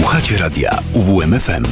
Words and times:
Słuchacie 0.00 0.38
radia 0.38 0.78
UWMFM. 0.92 1.64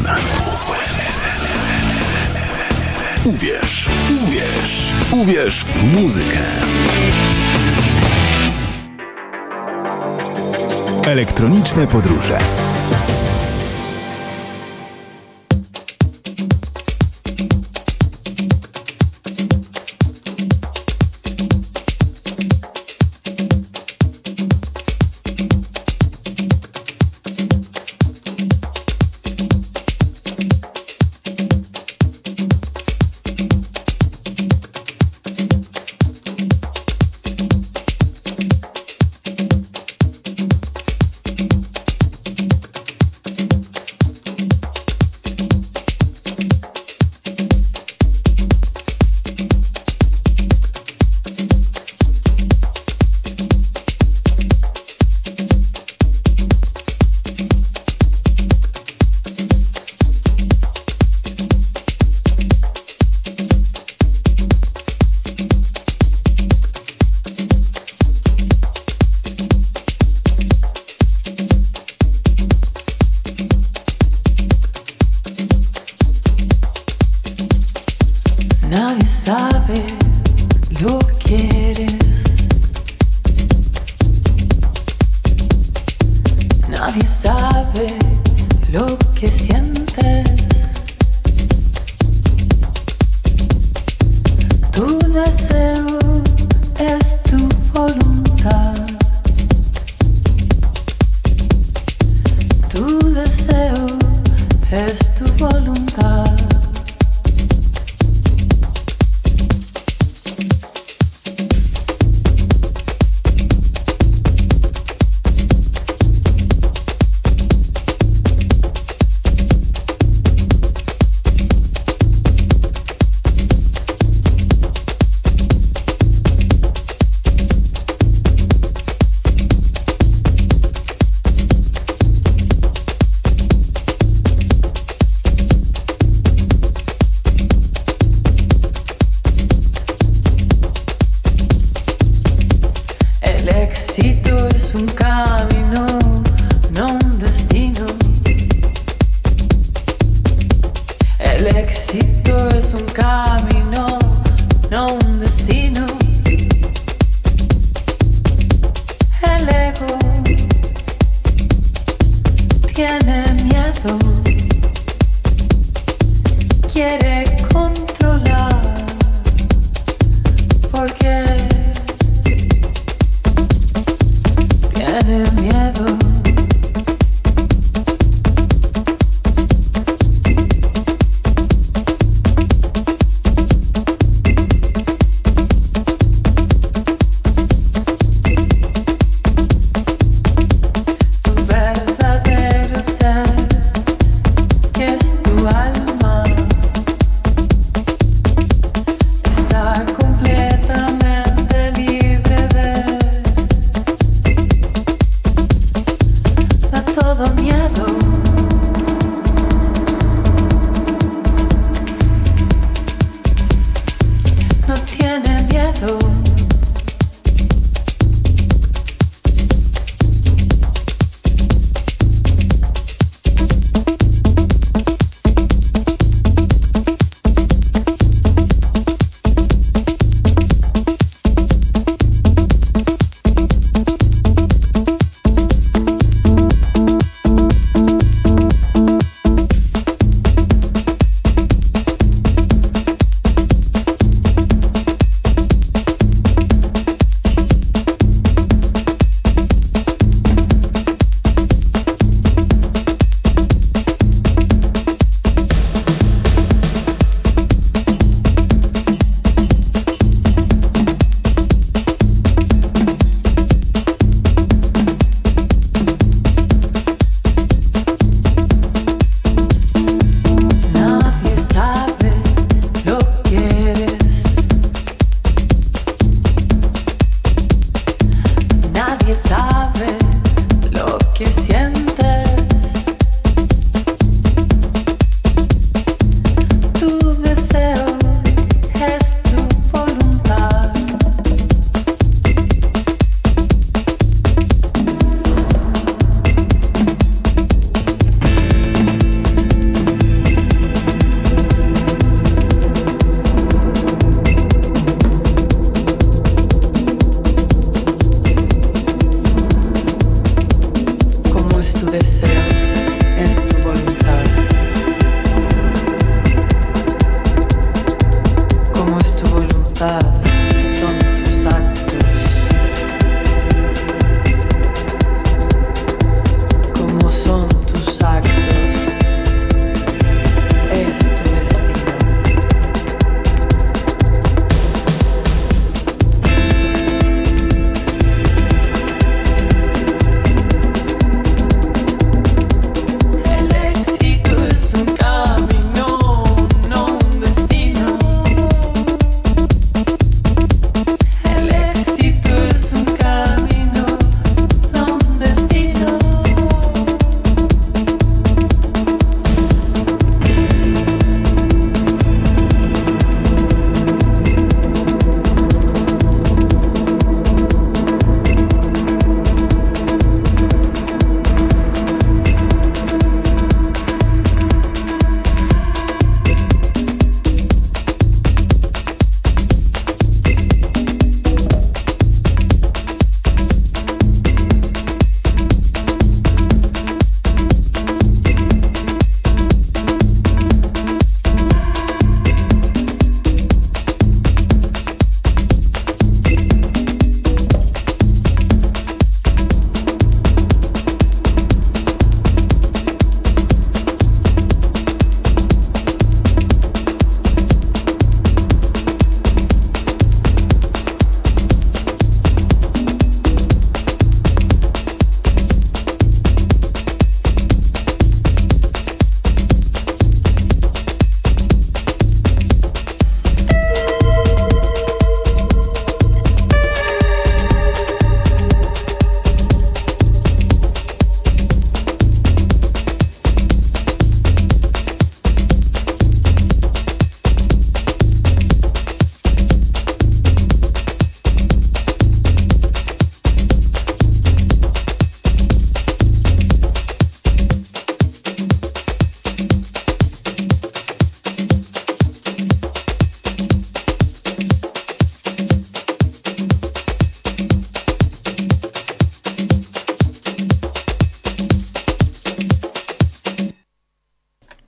Uwierz, 3.24 3.88
uwierz, 4.22 4.94
uwierz 5.12 5.64
w 5.64 5.82
muzykę. 5.82 6.38
Elektroniczne 11.06 11.86
podróże. 11.86 12.38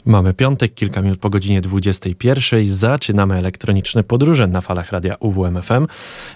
Mamy 0.06 0.34
piątek, 0.34 0.74
kilka 0.74 1.02
minut 1.02 1.18
po 1.18 1.30
godzinie 1.30 1.60
21. 1.60 2.66
Zaczynamy 2.66 3.34
elektroniczne 3.34 4.02
podróże 4.02 4.46
na 4.46 4.60
falach 4.60 4.92
radia 4.92 5.16
UWMFM. 5.20 5.86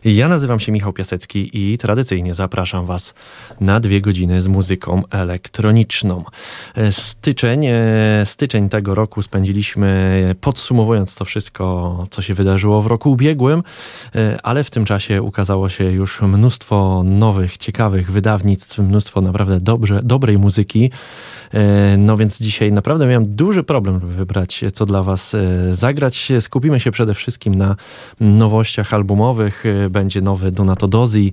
Ja 0.05 0.29
nazywam 0.29 0.61
się 0.61 0.73
Michał 0.73 0.93
Piasecki 0.93 1.51
i 1.53 1.79
tradycyjnie 1.79 2.35
zapraszam 2.35 2.87
Was 2.87 3.15
na 3.61 3.81
dwie 3.81 4.01
godziny 4.01 4.41
z 4.41 4.47
muzyką 4.47 5.03
elektroniczną. 5.11 6.25
Styczeń, 6.91 7.67
e, 7.67 7.77
styczeń 8.25 8.69
tego 8.69 8.95
roku 8.95 9.23
spędziliśmy 9.23 10.35
podsumowując 10.41 11.15
to 11.15 11.25
wszystko, 11.25 12.05
co 12.11 12.23
się 12.23 12.35
wydarzyło 12.35 12.83
w 12.83 12.87
roku 12.87 13.11
ubiegłym, 13.11 13.63
e, 14.15 14.39
ale 14.43 14.65
w 14.65 14.71
tym 14.71 14.85
czasie 14.85 15.23
ukazało 15.23 15.69
się 15.69 15.85
już 15.85 16.23
mnóstwo 16.23 17.03
nowych, 17.05 17.57
ciekawych 17.57 18.11
wydawnictw, 18.11 18.79
mnóstwo 18.79 19.21
naprawdę 19.21 19.61
dobrze, 19.61 20.01
dobrej 20.03 20.39
muzyki. 20.39 20.91
E, 21.55 21.97
no 21.97 22.17
więc 22.17 22.39
dzisiaj 22.39 22.73
naprawdę 22.73 23.07
miałem 23.07 23.37
duży 23.37 23.61
problem, 23.71 23.99
wybrać, 23.99 24.65
co 24.73 24.87
dla 24.87 25.03
Was 25.03 25.35
e, 25.35 25.75
zagrać. 25.75 26.33
Skupimy 26.41 26.81
się 26.81 26.91
przede 26.91 27.15
wszystkim 27.15 27.55
na 27.55 27.77
nowościach 28.21 28.95
albumowych. 28.95 29.65
E, 29.67 29.91
będzie 29.91 30.21
nowy 30.21 30.53
Donato 30.53 30.89
Dozzi, 30.89 31.33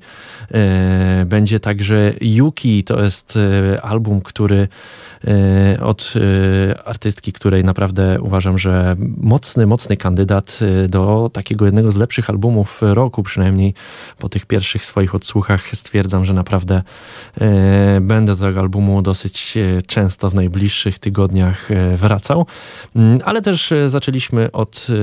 będzie 1.26 1.60
także 1.60 2.14
Yuki, 2.22 2.84
to 2.84 3.04
jest 3.04 3.40
album, 3.82 4.22
który 4.22 4.68
od 5.82 6.14
artystki, 6.86 7.34
której 7.34 7.64
naprawdę 7.64 8.18
uważam, 8.22 8.58
że 8.58 8.96
mocny, 9.18 9.68
mocny 9.68 9.98
kandydat 9.98 10.60
do 10.90 11.30
takiego 11.34 11.66
jednego 11.66 11.92
z 11.92 11.96
lepszych 11.96 12.30
albumów 12.30 12.80
roku, 12.82 13.24
przynajmniej 13.24 13.74
po 14.18 14.30
tych 14.30 14.46
pierwszych 14.46 14.86
swoich 14.86 15.16
odsłuchach 15.16 15.70
stwierdzam, 15.74 16.26
że 16.26 16.34
naprawdę 16.34 16.84
będę 18.02 18.36
do 18.36 18.46
tego 18.46 18.60
albumu 18.60 19.02
dosyć 19.02 19.58
często 19.88 20.30
w 20.30 20.36
najbliższych 20.36 21.00
tygodniach 21.00 21.72
e, 21.72 21.98
wracał. 22.18 22.46
Mm, 22.96 23.20
ale 23.26 23.42
też 23.42 23.72
e, 23.72 23.90
zaczęliśmy 23.90 24.52
od 24.52 24.88
e, 24.90 24.94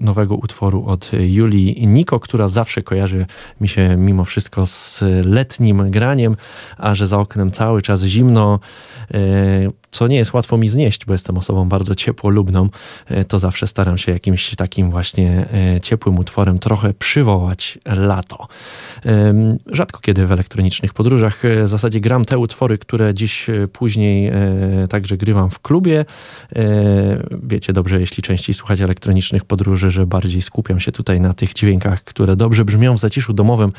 nowego 0.00 0.34
utworu 0.34 0.86
od 0.86 1.10
Julii 1.12 1.86
Niko, 1.86 2.20
która 2.20 2.48
zawsze 2.48 2.82
kojarzy 2.82 3.26
mi 3.60 3.68
się 3.68 3.96
mimo 3.96 4.24
wszystko 4.24 4.66
z 4.66 5.04
letnim 5.26 5.90
graniem, 5.90 6.36
a 6.76 6.94
że 6.94 7.06
za 7.06 7.18
oknem 7.18 7.50
cały 7.50 7.82
czas 7.82 8.02
zimno, 8.02 8.60
co 9.90 10.06
nie 10.08 10.16
jest 10.16 10.32
łatwo 10.32 10.56
mi 10.56 10.68
znieść, 10.68 11.06
bo 11.06 11.12
jestem 11.12 11.38
osobą 11.38 11.68
bardzo 11.68 11.94
ciepłolubną, 11.94 12.68
to 13.28 13.38
zawsze 13.38 13.66
staram 13.66 13.98
się 13.98 14.12
jakimś 14.12 14.54
takim 14.54 14.90
właśnie 14.90 15.48
ciepłym 15.82 16.18
utworem 16.18 16.58
trochę 16.58 16.94
przywołać 16.94 17.78
lato. 17.84 18.48
Rzadko 19.66 20.00
kiedy 20.00 20.26
w 20.26 20.32
elektronicznych 20.32 20.94
podróżach 20.94 21.42
w 21.64 21.68
zasadzie 21.68 22.00
gram 22.00 22.24
te 22.24 22.38
utwory, 22.38 22.78
które 22.78 23.14
dziś 23.14 23.46
później 23.72 24.32
także 24.88 25.16
grywam 25.16 25.50
w 25.50 25.58
klubie. 25.58 26.04
Wiecie 27.42 27.72
dobrze, 27.72 28.00
jeśli 28.00 28.22
częściej 28.22 28.54
słuchacie 28.54 28.84
elektronicznych 28.84 29.44
podróży, 29.44 29.85
że 29.90 30.06
bardziej 30.06 30.42
skupiam 30.42 30.80
się 30.80 30.92
tutaj 30.92 31.20
na 31.20 31.32
tych 31.32 31.54
dźwiękach, 31.54 32.04
które 32.04 32.36
dobrze 32.36 32.64
brzmią 32.64 32.94
w 32.94 33.00
zaciszu 33.00 33.32
domowym, 33.32 33.72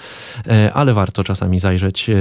e, 0.47 0.73
ale 0.73 0.93
warto 0.93 1.23
czasami 1.23 1.59
zajrzeć 1.59 2.09
e, 2.09 2.15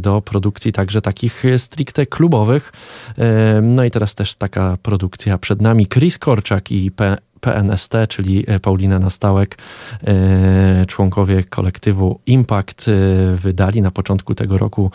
do 0.00 0.22
produkcji 0.22 0.72
także 0.72 1.00
takich 1.00 1.44
stricte 1.56 2.06
klubowych. 2.06 2.72
E, 3.18 3.60
no 3.62 3.84
i 3.84 3.90
teraz 3.90 4.14
też 4.14 4.34
taka 4.34 4.76
produkcja 4.82 5.38
przed 5.38 5.62
nami. 5.62 5.86
Chris 5.86 6.18
Korczak 6.18 6.70
i 6.72 6.90
P 6.90 7.18
PNST, 7.40 7.92
czyli 8.08 8.44
e, 8.46 8.60
Paulina 8.60 8.98
Nastałek, 8.98 9.58
e, 10.04 10.86
członkowie 10.86 11.44
kolektywu 11.44 12.20
Impact, 12.26 12.88
e, 12.88 12.92
wydali 13.36 13.82
na 13.82 13.90
początku 13.90 14.34
tego 14.34 14.58
roku 14.58 14.90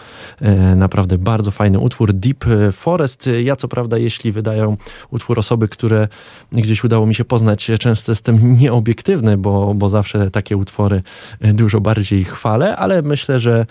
naprawdę 0.75 1.17
bardzo 1.17 1.51
fajny 1.51 1.79
utwór 1.79 2.13
Deep 2.13 2.45
Forest. 2.71 3.29
Ja 3.43 3.55
co 3.55 3.67
prawda, 3.67 3.97
jeśli 3.97 4.31
wydają 4.31 4.77
utwór 5.11 5.39
osoby, 5.39 5.67
które 5.67 6.07
gdzieś 6.51 6.83
udało 6.83 7.05
mi 7.05 7.15
się 7.15 7.25
poznać, 7.25 7.71
często 7.79 8.11
jestem 8.11 8.55
nieobiektywny, 8.55 9.37
bo, 9.37 9.73
bo 9.73 9.89
zawsze 9.89 10.31
takie 10.31 10.57
utwory 10.57 11.03
dużo 11.41 11.81
bardziej 11.81 12.23
chwalę, 12.23 12.75
ale 12.75 13.01
myślę, 13.01 13.39
że 13.39 13.65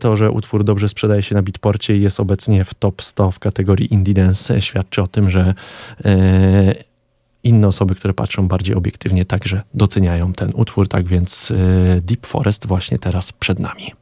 to, 0.00 0.16
że 0.16 0.30
utwór 0.30 0.64
dobrze 0.64 0.88
sprzedaje 0.88 1.22
się 1.22 1.34
na 1.34 1.42
Beatporcie 1.42 1.96
i 1.96 2.00
jest 2.00 2.20
obecnie 2.20 2.64
w 2.64 2.74
top 2.74 3.02
100 3.02 3.30
w 3.30 3.38
kategorii 3.38 3.94
Indie 3.94 4.14
Dance 4.14 4.60
świadczy 4.60 5.02
o 5.02 5.06
tym, 5.06 5.30
że 5.30 5.54
inne 7.46 7.68
osoby, 7.68 7.94
które 7.94 8.14
patrzą 8.14 8.48
bardziej 8.48 8.74
obiektywnie, 8.74 9.24
także 9.24 9.62
doceniają 9.74 10.32
ten 10.32 10.52
utwór. 10.54 10.88
Tak 10.88 11.06
więc 11.06 11.50
y, 11.50 12.02
Deep 12.04 12.26
Forest 12.26 12.66
właśnie 12.66 12.98
teraz 12.98 13.32
przed 13.32 13.58
nami. 13.58 13.92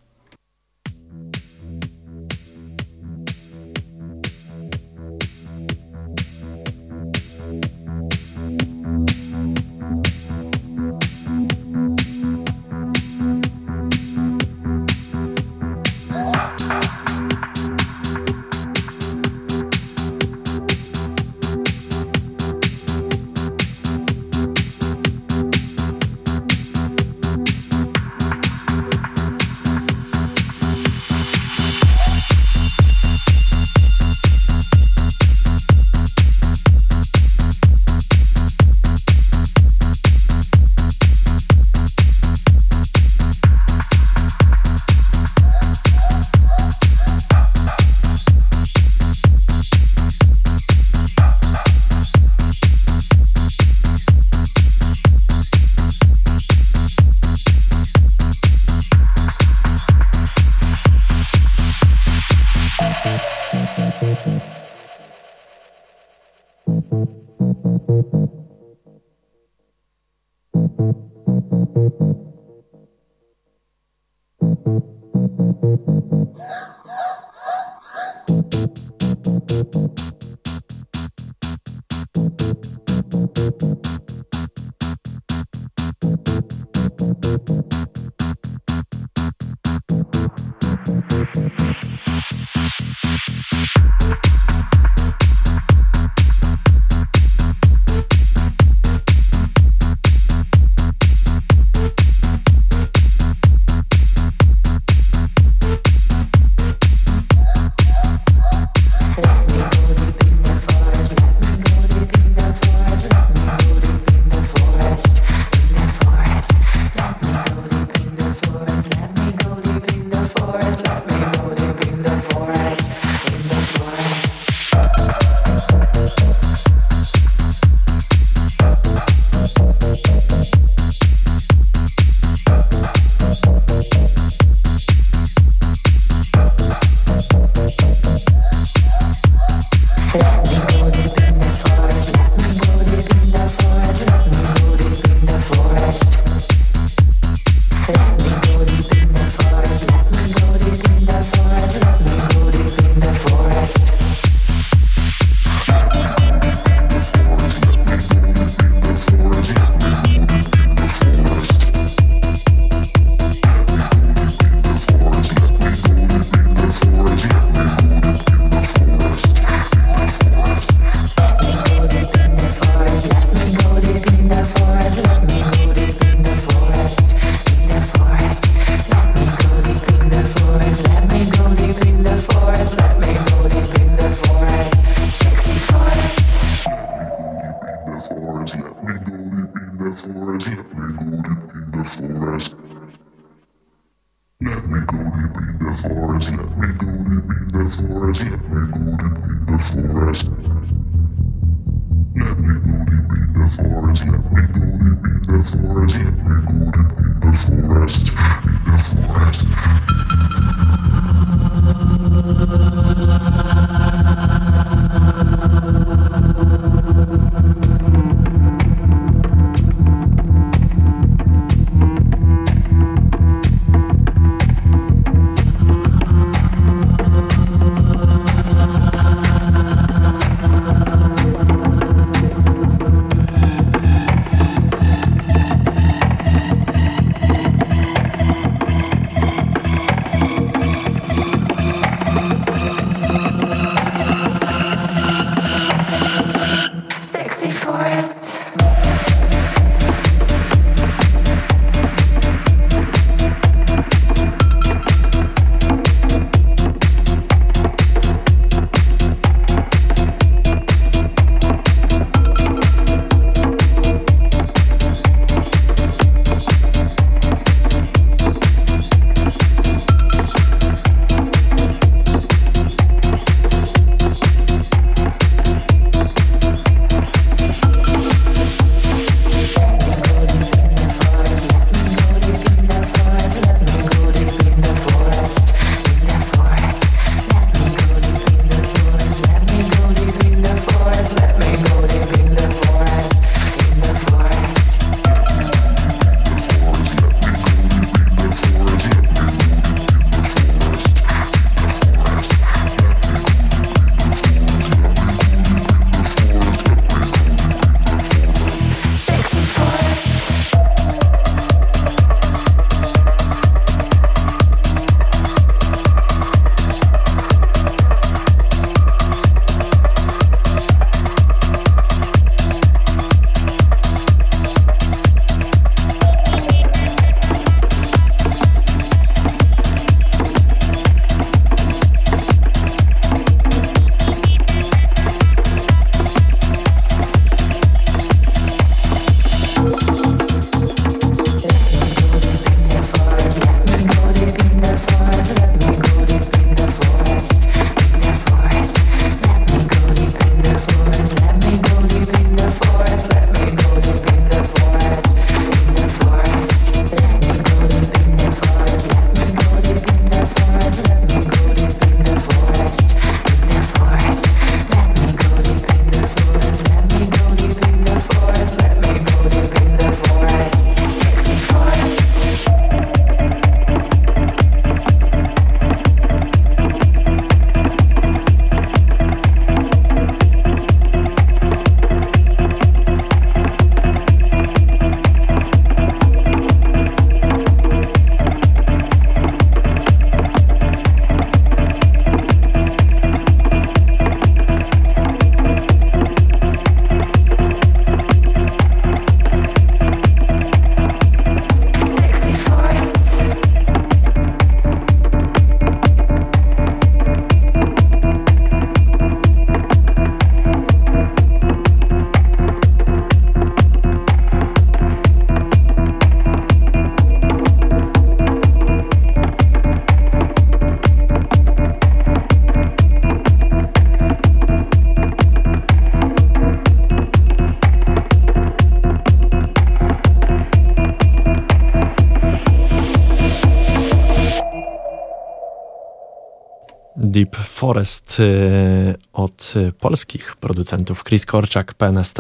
Forest 437.64 438.20
y, 438.20 438.94
od 439.12 439.54
polskich 439.80 440.36
producentów 440.36 441.04
Chris 441.04 441.26
Korczak, 441.26 441.74
PNST 441.74 442.18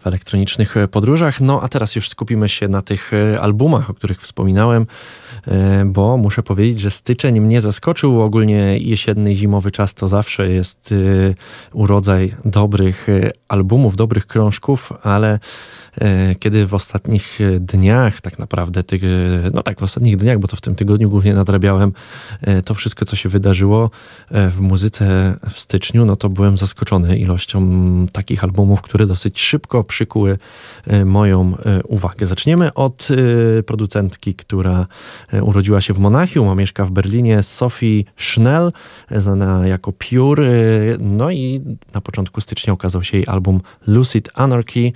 w 0.00 0.06
elektronicznych 0.06 0.74
podróżach. 0.90 1.40
No 1.40 1.62
a 1.62 1.68
teraz 1.68 1.96
już 1.96 2.08
skupimy 2.08 2.48
się 2.48 2.68
na 2.68 2.82
tych 2.82 3.10
albumach, 3.40 3.90
o 3.90 3.94
których 3.94 4.20
wspominałem, 4.20 4.82
y, 4.82 5.50
bo 5.84 6.16
muszę 6.16 6.42
powiedzieć, 6.42 6.80
że 6.80 6.90
styczeń 6.90 7.40
mnie 7.40 7.60
zaskoczył. 7.60 8.22
Ogólnie 8.22 8.78
jesienny 8.78 9.32
i 9.32 9.36
zimowy 9.36 9.70
czas 9.70 9.94
to 9.94 10.08
zawsze 10.08 10.48
jest 10.48 10.92
y, 10.92 11.34
urodzaj 11.72 12.34
dobrych 12.44 13.06
albumów, 13.48 13.96
dobrych 13.96 14.26
krążków, 14.26 14.92
ale 15.02 15.38
kiedy 16.38 16.66
w 16.66 16.74
ostatnich 16.74 17.38
dniach, 17.60 18.20
tak 18.20 18.38
naprawdę, 18.38 18.82
ty, 18.82 19.00
no 19.54 19.62
tak, 19.62 19.80
w 19.80 19.82
ostatnich 19.82 20.16
dniach, 20.16 20.38
bo 20.38 20.48
to 20.48 20.56
w 20.56 20.60
tym 20.60 20.74
tygodniu 20.74 21.10
głównie 21.10 21.34
nadrabiałem 21.34 21.92
e, 22.40 22.62
to 22.62 22.74
wszystko, 22.74 23.04
co 23.04 23.16
się 23.16 23.28
wydarzyło 23.28 23.90
e, 24.30 24.48
w 24.48 24.60
muzyce 24.60 25.36
w 25.50 25.58
styczniu, 25.58 26.04
no 26.04 26.16
to 26.16 26.28
byłem 26.28 26.56
zaskoczony 26.56 27.18
ilością 27.18 27.64
takich 28.12 28.44
albumów, 28.44 28.82
które 28.82 29.06
dosyć 29.06 29.40
szybko 29.40 29.84
przykuły 29.84 30.38
moją 31.04 31.56
uwagę. 31.84 32.26
Zaczniemy 32.26 32.74
od 32.74 33.08
producentki, 33.66 34.34
która 34.34 34.86
urodziła 35.42 35.80
się 35.80 35.94
w 35.94 35.98
Monachium, 35.98 36.48
a 36.48 36.54
mieszka 36.54 36.84
w 36.84 36.90
Berlinie, 36.90 37.42
Sophie 37.42 38.04
Schnell, 38.16 38.72
znana 39.10 39.66
jako 39.66 39.92
Pure. 39.92 40.48
No 40.98 41.30
i 41.30 41.60
na 41.94 42.00
początku 42.00 42.40
stycznia 42.40 42.72
ukazał 42.72 43.02
się 43.02 43.16
jej 43.16 43.26
album 43.26 43.60
Lucid 43.86 44.30
Anarchy. 44.34 44.92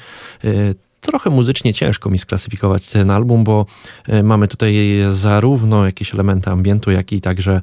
Trochę 1.00 1.30
muzycznie 1.30 1.74
ciężko 1.74 2.10
mi 2.10 2.18
sklasyfikować 2.18 2.88
ten 2.88 3.10
album, 3.10 3.44
bo 3.44 3.66
e, 4.08 4.22
mamy 4.22 4.48
tutaj 4.48 4.76
zarówno 5.10 5.86
jakieś 5.86 6.14
elementy 6.14 6.50
ambientu, 6.50 6.90
jak 6.90 7.12
i 7.12 7.20
także 7.20 7.62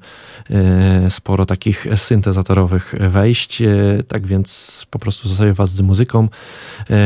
e, 0.50 1.10
sporo 1.10 1.46
takich 1.46 1.88
syntezatorowych 1.96 2.96
wejść. 3.00 3.62
E, 3.62 3.68
tak 4.08 4.28
więc 4.28 4.86
po 4.90 5.00
prostu 5.00 5.28
zostawię 5.28 5.54
Was 5.54 5.72
z 5.72 5.82
muzyką, 5.82 6.30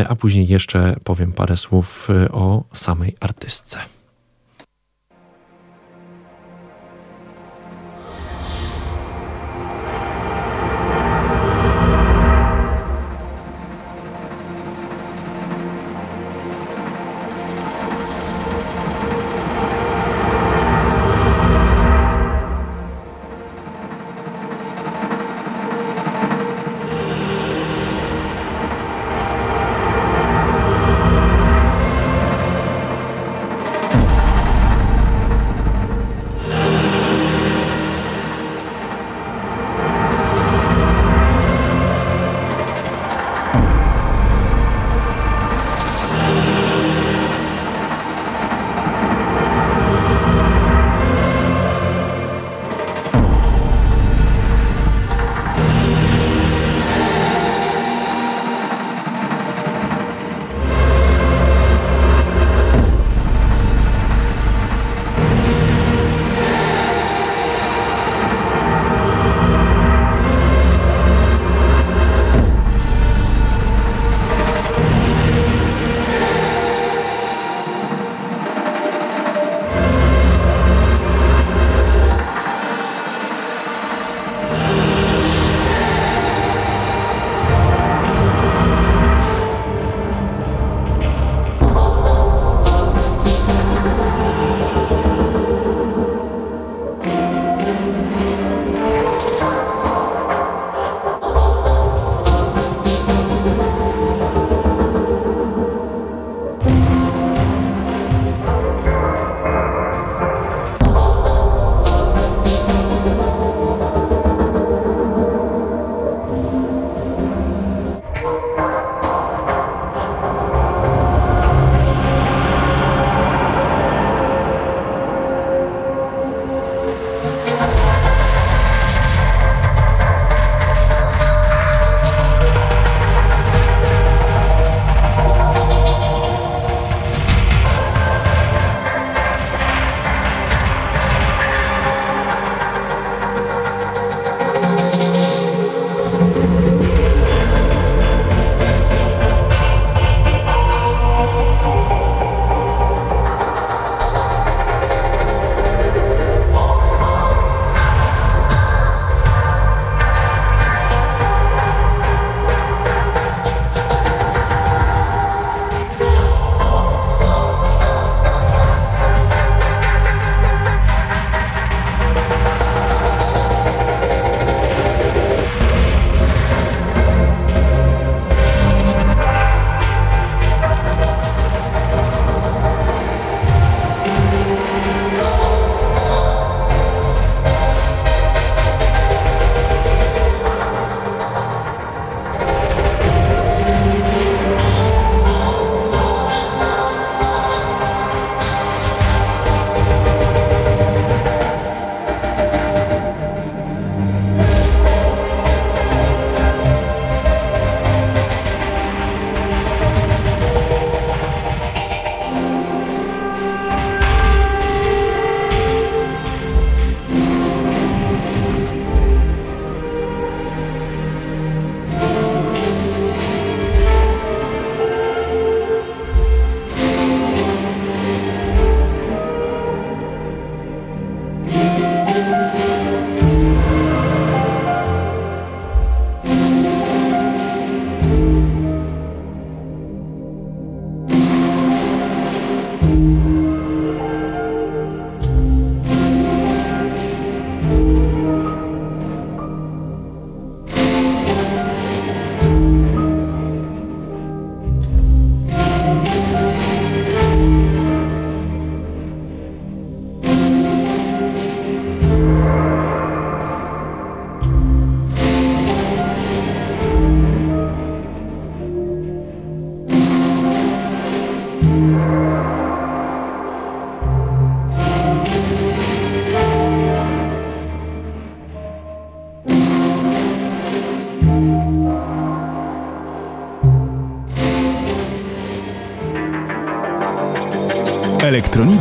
a 0.10 0.16
później 0.16 0.48
jeszcze 0.48 0.96
powiem 1.04 1.32
parę 1.32 1.58
słów 1.58 2.08
o 2.32 2.64
samej 2.74 3.16
artystce. 3.20 3.99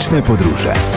Elektroniczne 0.09 0.23
podróże. 0.23 0.88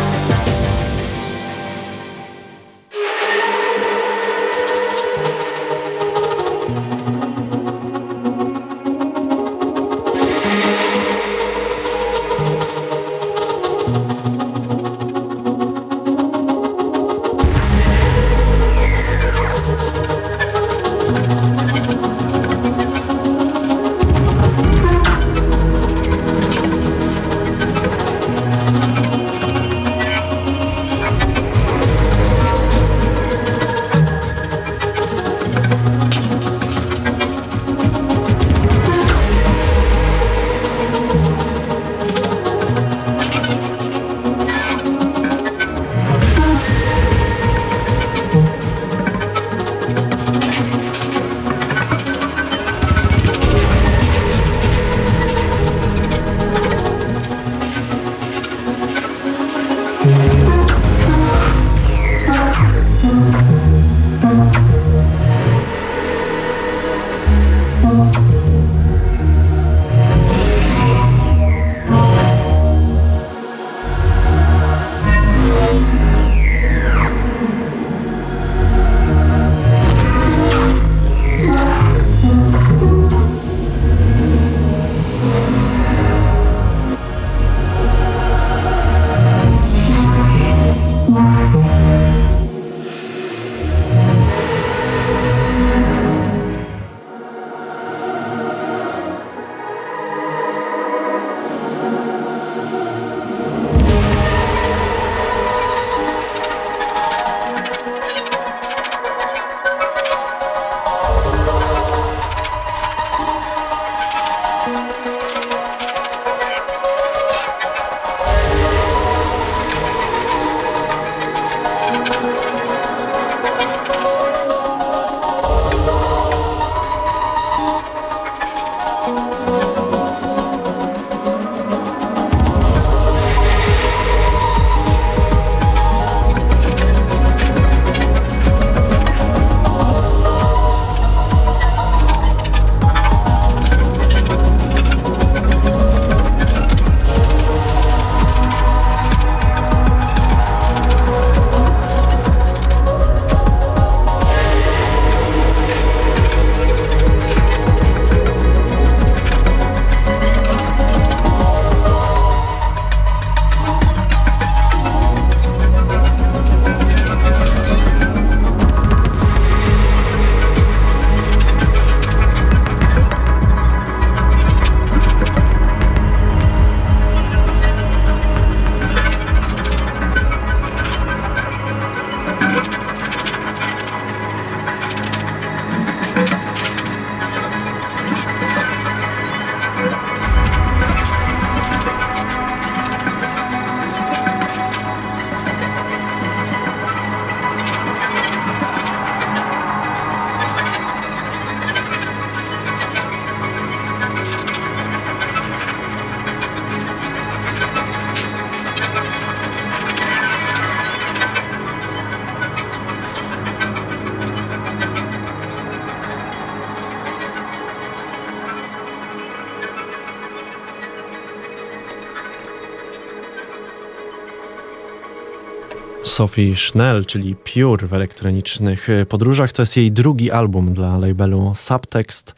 Sophie 226.21 226.55
Schnell, 226.55 227.05
czyli 227.05 227.35
Pure 227.35 227.87
w 227.87 227.93
elektronicznych 227.93 228.89
e, 228.89 229.05
podróżach. 229.05 229.53
To 229.53 229.61
jest 229.61 229.77
jej 229.77 229.91
drugi 229.91 230.31
album 230.31 230.73
dla 230.73 230.97
labelu 230.97 231.51
Subtext, 231.55 232.35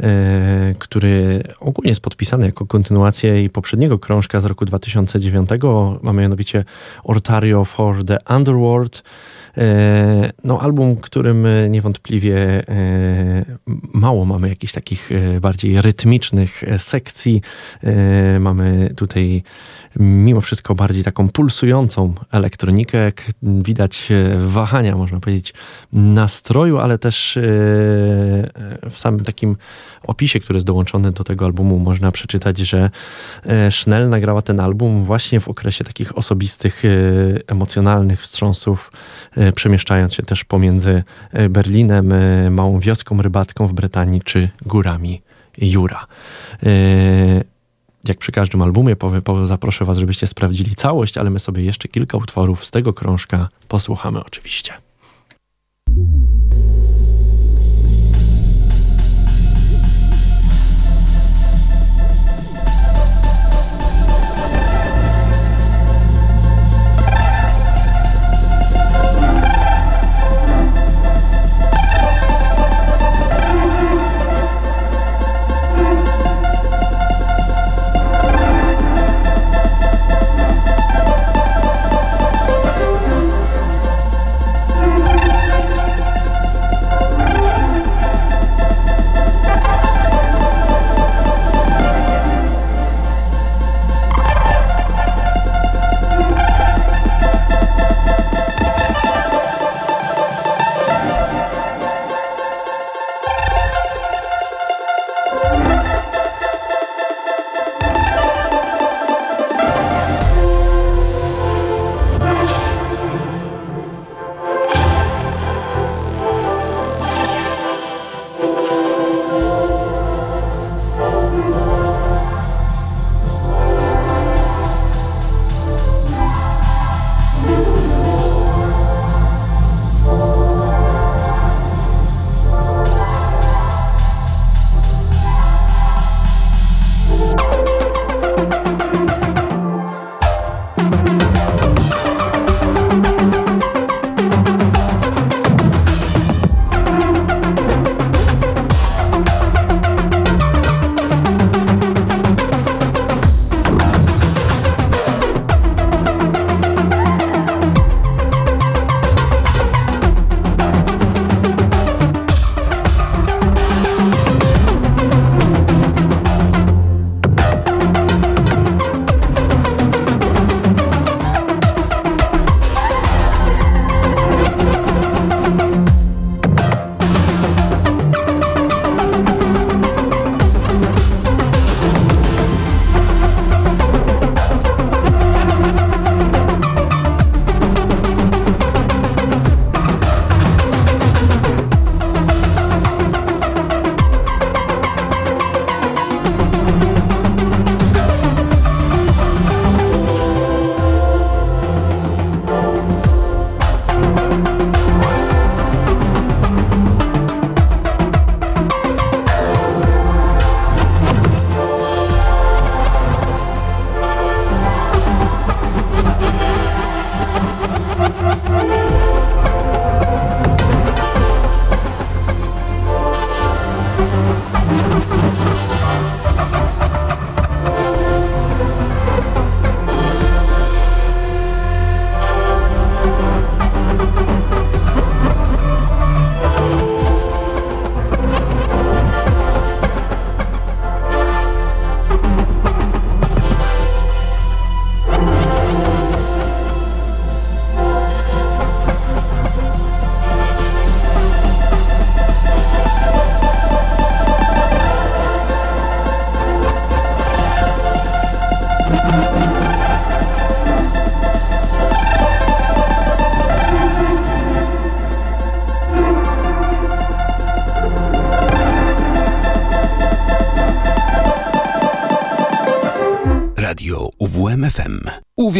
e, 0.00 0.74
który 0.78 1.42
ogólnie 1.60 1.90
jest 1.90 2.00
podpisany 2.00 2.46
jako 2.46 2.66
kontynuację 2.66 3.30
jej 3.30 3.50
poprzedniego 3.50 3.98
krążka 3.98 4.40
z 4.40 4.44
roku 4.44 4.64
2009. 4.64 5.50
Mamy 6.02 6.22
mianowicie 6.22 6.64
Ortario 7.04 7.64
for 7.64 8.04
the 8.04 8.18
Underworld. 8.36 9.02
E, 9.58 10.32
no, 10.44 10.60
album, 10.60 10.96
którym 10.96 11.46
niewątpliwie 11.70 12.64
mało 13.94 14.24
mamy 14.24 14.48
jakichś 14.48 14.72
takich 14.72 15.10
bardziej 15.40 15.82
rytmicznych 15.82 16.62
sekcji. 16.78 17.42
Mamy 18.40 18.92
tutaj 18.96 19.42
mimo 19.96 20.40
wszystko 20.40 20.74
bardziej 20.74 21.04
taką 21.04 21.28
pulsującą 21.28 22.14
elektronikę. 22.32 23.12
Widać 23.42 24.08
e, 24.10 24.38
wahania, 24.38 24.96
można 24.96 25.20
powiedzieć, 25.20 25.54
nastroju, 25.92 26.78
ale 26.78 26.98
też 26.98 27.36
e, 27.36 27.40
w 28.90 28.94
samym 28.96 29.24
takim 29.24 29.56
opisie, 30.02 30.40
który 30.40 30.56
jest 30.56 30.66
dołączony 30.66 31.12
do 31.12 31.24
tego 31.24 31.44
albumu, 31.44 31.78
można 31.78 32.12
przeczytać, 32.12 32.58
że 32.58 32.90
e, 33.46 33.70
Schnell 33.70 34.08
nagrała 34.08 34.42
ten 34.42 34.60
album 34.60 35.04
właśnie 35.04 35.40
w 35.40 35.48
okresie 35.48 35.84
takich 35.84 36.18
osobistych, 36.18 36.82
emocjonalnych 37.46 38.22
wstrząsów, 38.22 38.92
przemieszczając 39.54 40.14
się 40.14 40.22
też 40.22 40.44
pomiędzy 40.44 41.02
Berlinem, 41.50 42.12
małą 42.50 42.80
wioską 42.80 43.22
rybacką 43.22 43.66
w 43.66 43.72
Brytanii 43.72 44.20
czy 44.24 44.48
górami 44.66 45.22
Jura 45.58 46.06
jak 48.04 48.18
przy 48.18 48.32
każdym 48.32 48.62
albumie, 48.62 48.96
zaproszę 49.44 49.84
Was, 49.84 49.98
żebyście 49.98 50.26
sprawdzili 50.26 50.74
całość, 50.74 51.18
ale 51.18 51.30
my 51.30 51.40
sobie 51.40 51.64
jeszcze 51.64 51.88
kilka 51.88 52.18
utworów 52.18 52.64
z 52.64 52.70
tego 52.70 52.92
krążka 52.92 53.48
posłuchamy 53.68 54.24
oczywiście. 54.24 54.72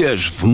Uwierz 0.01 0.31
w 0.31 0.45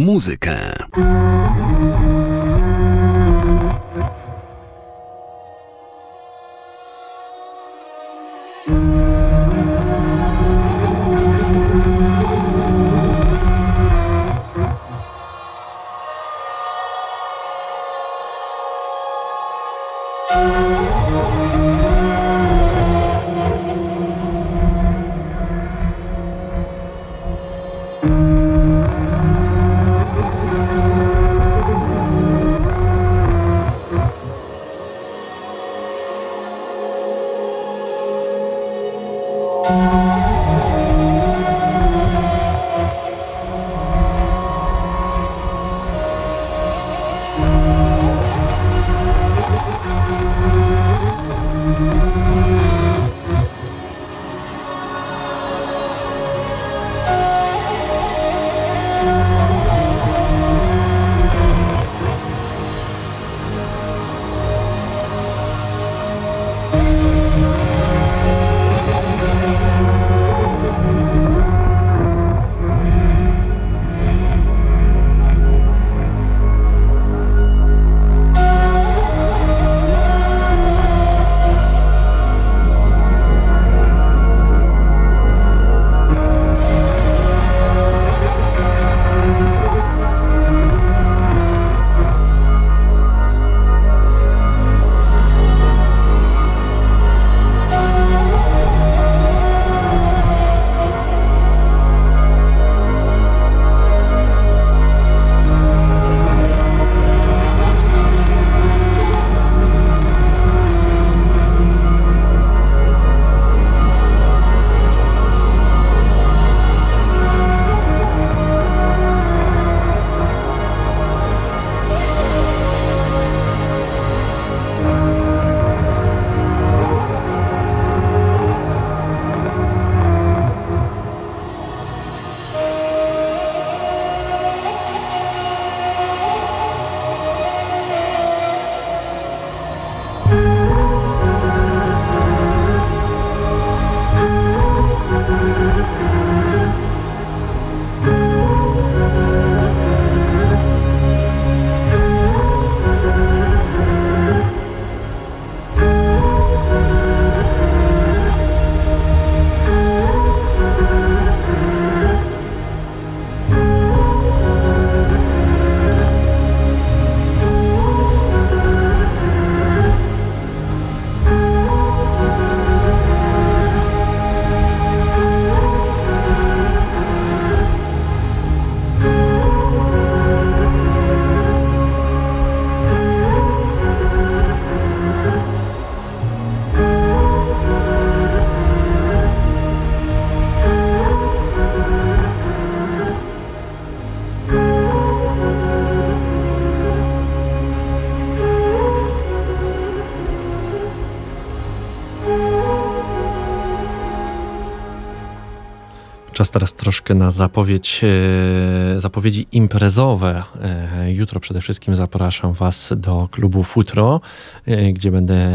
troszkę 206.86 207.14
na 207.14 207.30
zapowiedź, 207.30 208.00
e, 208.04 209.00
zapowiedzi 209.00 209.46
imprezowe. 209.52 210.42
E, 210.62 211.12
jutro 211.12 211.40
przede 211.40 211.60
wszystkim 211.60 211.96
zapraszam 211.96 212.52
Was 212.52 212.92
do 212.96 213.28
klubu 213.30 213.62
Futro, 213.62 214.20
e, 214.66 214.92
gdzie 214.92 215.10
będę 215.10 215.50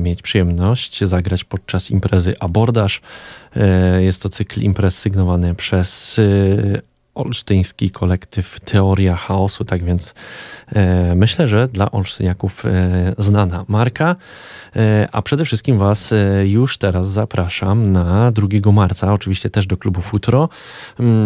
mieć 0.00 0.22
przyjemność 0.22 1.04
zagrać 1.04 1.44
podczas 1.44 1.90
imprezy 1.90 2.34
Abordaż. 2.40 3.00
Jest 4.00 4.22
to 4.22 4.28
cykl 4.28 4.60
imprez 4.60 4.98
sygnowany 4.98 5.54
przez 5.54 6.20
olsztyński 7.14 7.90
kolektyw 7.90 8.60
Teoria 8.60 9.16
Chaosu, 9.16 9.64
tak 9.64 9.84
więc 9.84 10.14
myślę, 11.16 11.48
że 11.48 11.68
dla 11.68 11.90
olsztyniaków 11.90 12.66
e, 12.66 13.14
znana 13.18 13.64
marka, 13.68 14.16
e, 14.76 15.08
a 15.12 15.22
przede 15.22 15.44
wszystkim 15.44 15.78
Was 15.78 16.12
e, 16.12 16.48
już 16.48 16.78
teraz 16.78 17.08
zapraszam 17.10 17.86
na 17.86 18.32
2 18.32 18.72
marca, 18.72 19.12
oczywiście 19.12 19.50
też 19.50 19.66
do 19.66 19.76
klubu 19.76 20.00
Futro, 20.00 20.48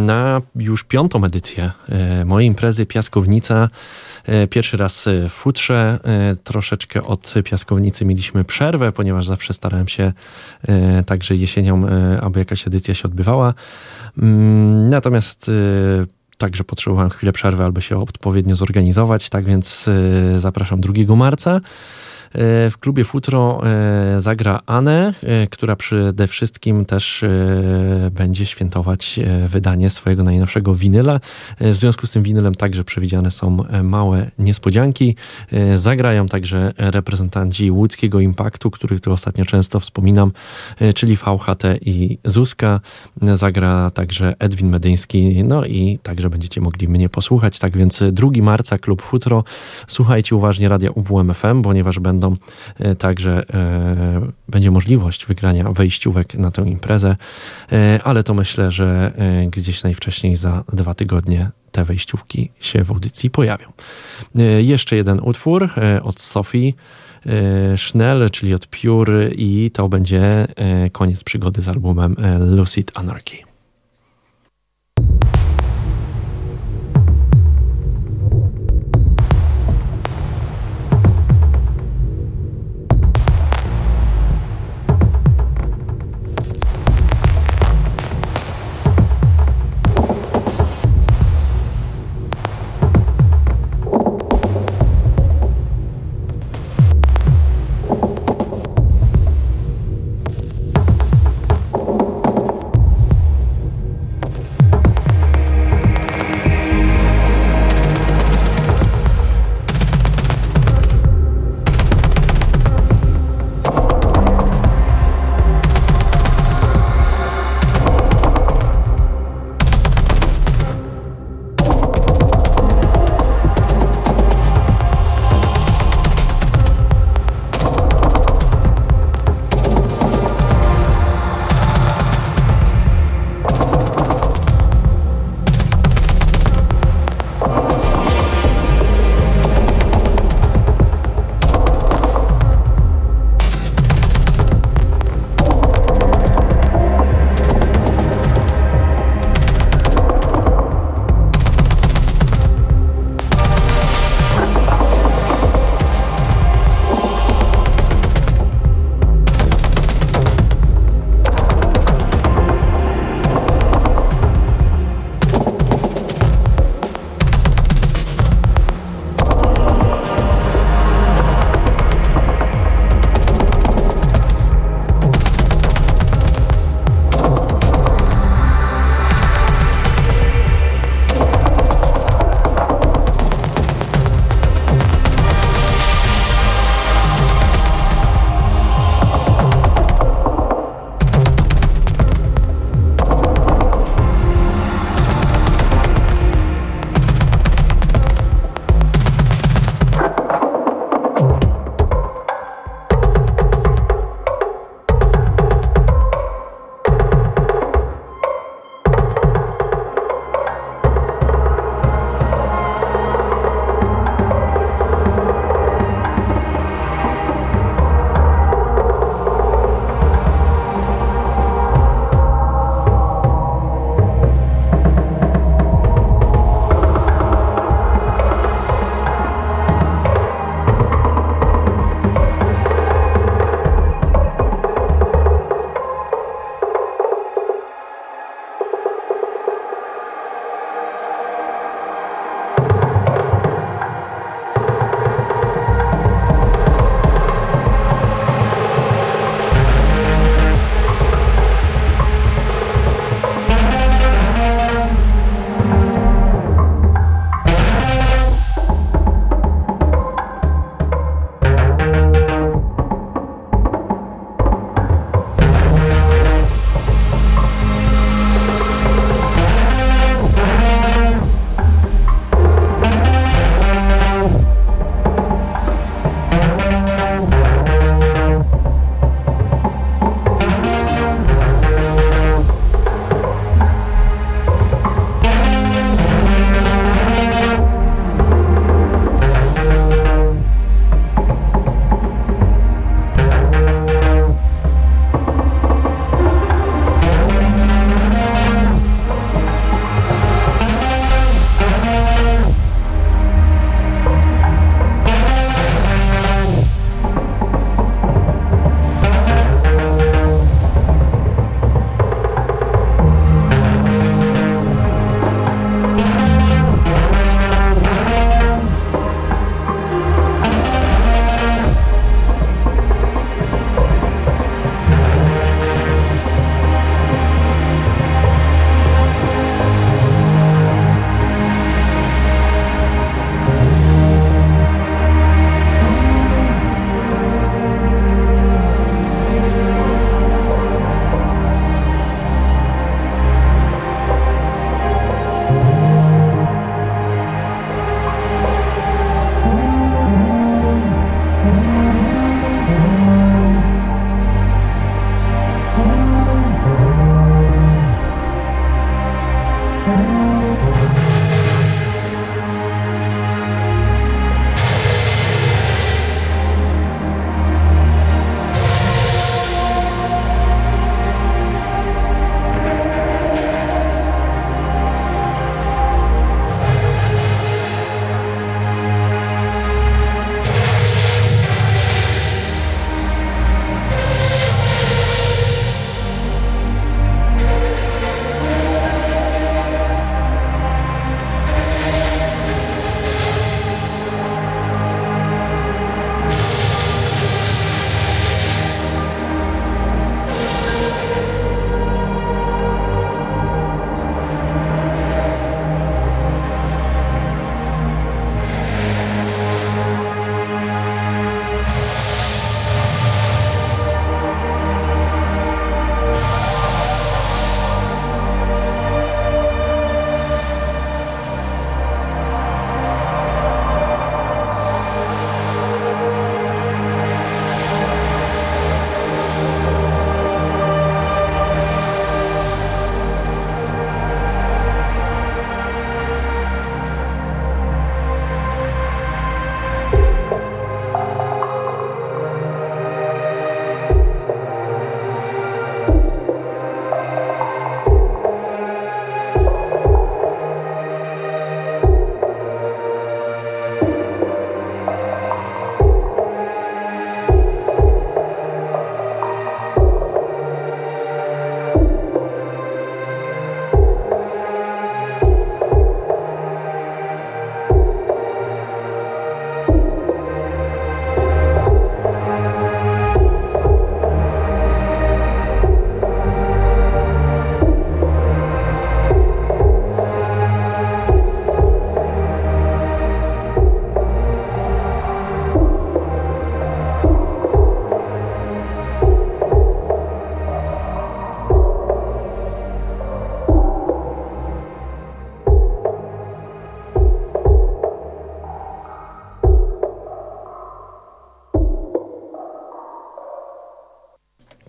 na 0.02 0.42
już 0.56 0.84
piątą 0.84 1.24
edycję 1.24 1.70
e, 1.88 2.24
mojej 2.24 2.48
imprezy 2.48 2.86
Piaskownica. 2.86 3.68
E, 4.26 4.46
pierwszy 4.46 4.76
raz 4.76 5.08
w 5.28 5.32
futrze, 5.32 5.98
troszeczkę 6.44 7.02
od 7.02 7.34
piaskownicy 7.44 8.04
mieliśmy 8.04 8.44
przerwę, 8.44 8.92
ponieważ 8.92 9.26
zawsze 9.26 9.54
starałem 9.54 9.88
się 9.88 10.12
także 11.06 11.36
jesienią, 11.36 11.86
aby 12.20 12.38
jakaś 12.38 12.66
edycja 12.66 12.94
się 12.94 13.04
odbywała. 13.04 13.54
Natomiast 14.88 15.50
także 16.38 16.64
potrzebowałem 16.64 17.10
chwilę 17.10 17.32
przerwy, 17.32 17.64
aby 17.64 17.82
się 17.82 18.02
odpowiednio 18.02 18.56
zorganizować, 18.56 19.28
tak 19.28 19.44
więc 19.44 19.88
y, 19.88 20.40
zapraszam 20.40 20.80
2 20.80 21.16
marca. 21.16 21.60
E, 22.34 22.70
w 22.70 22.78
klubie 22.78 23.04
Futro 23.04 23.60
e, 23.66 24.20
zagra 24.20 24.60
Anę, 24.66 25.14
e, 25.22 25.46
która 25.46 25.76
przede 25.76 26.26
wszystkim 26.26 26.84
też 26.84 27.24
będzie 28.10 28.46
świętować 28.46 29.20
wydanie 29.48 29.90
swojego 29.90 30.22
najnowszego 30.22 30.74
winyla. 30.74 31.20
W 31.60 31.74
związku 31.74 32.06
z 32.06 32.10
tym 32.10 32.22
winylem 32.22 32.54
także 32.54 32.84
przewidziane 32.84 33.30
są 33.30 33.64
małe 33.82 34.30
niespodzianki. 34.38 35.16
Zagrają 35.76 36.26
także 36.26 36.72
reprezentanci 36.76 37.70
łódzkiego 37.70 38.20
Impaktu, 38.20 38.70
których 38.70 39.00
tu 39.00 39.12
ostatnio 39.12 39.44
często 39.44 39.80
wspominam, 39.80 40.32
czyli 40.94 41.16
VHT 41.16 41.62
i 41.80 42.18
Zuzka. 42.24 42.80
Zagra 43.34 43.90
także 43.90 44.34
Edwin 44.38 44.68
Medyński, 44.68 45.44
no 45.44 45.64
i 45.64 45.98
także 46.02 46.30
będziecie 46.30 46.60
mogli 46.60 46.88
mnie 46.88 47.08
posłuchać. 47.08 47.58
Tak 47.58 47.76
więc 47.76 48.02
2 48.12 48.30
marca 48.42 48.78
klub 48.78 49.02
Futro. 49.02 49.44
Słuchajcie 49.86 50.36
uważnie 50.36 50.68
radia 50.68 50.90
UWMFM, 50.90 51.62
ponieważ 51.62 51.98
będą 51.98 52.17
będą 52.18 52.36
także, 52.98 53.44
będzie 54.48 54.70
możliwość 54.70 55.26
wygrania 55.26 55.72
wejściówek 55.72 56.34
na 56.34 56.50
tę 56.50 56.62
imprezę, 56.62 57.16
ale 58.04 58.22
to 58.22 58.34
myślę, 58.34 58.70
że 58.70 59.12
gdzieś 59.50 59.82
najwcześniej 59.82 60.36
za 60.36 60.64
dwa 60.72 60.94
tygodnie 60.94 61.50
te 61.72 61.84
wejściówki 61.84 62.50
się 62.60 62.84
w 62.84 62.90
audycji 62.90 63.30
pojawią. 63.30 63.66
Jeszcze 64.58 64.96
jeden 64.96 65.20
utwór 65.20 65.70
od 66.02 66.20
Sofii. 66.20 66.74
Schnell, 67.76 68.30
czyli 68.30 68.54
od 68.54 68.66
Pure 68.66 69.28
i 69.28 69.70
to 69.70 69.88
będzie 69.88 70.46
koniec 70.92 71.24
przygody 71.24 71.62
z 71.62 71.68
albumem 71.68 72.16
Lucid 72.40 72.92
Anarchy. 72.94 73.47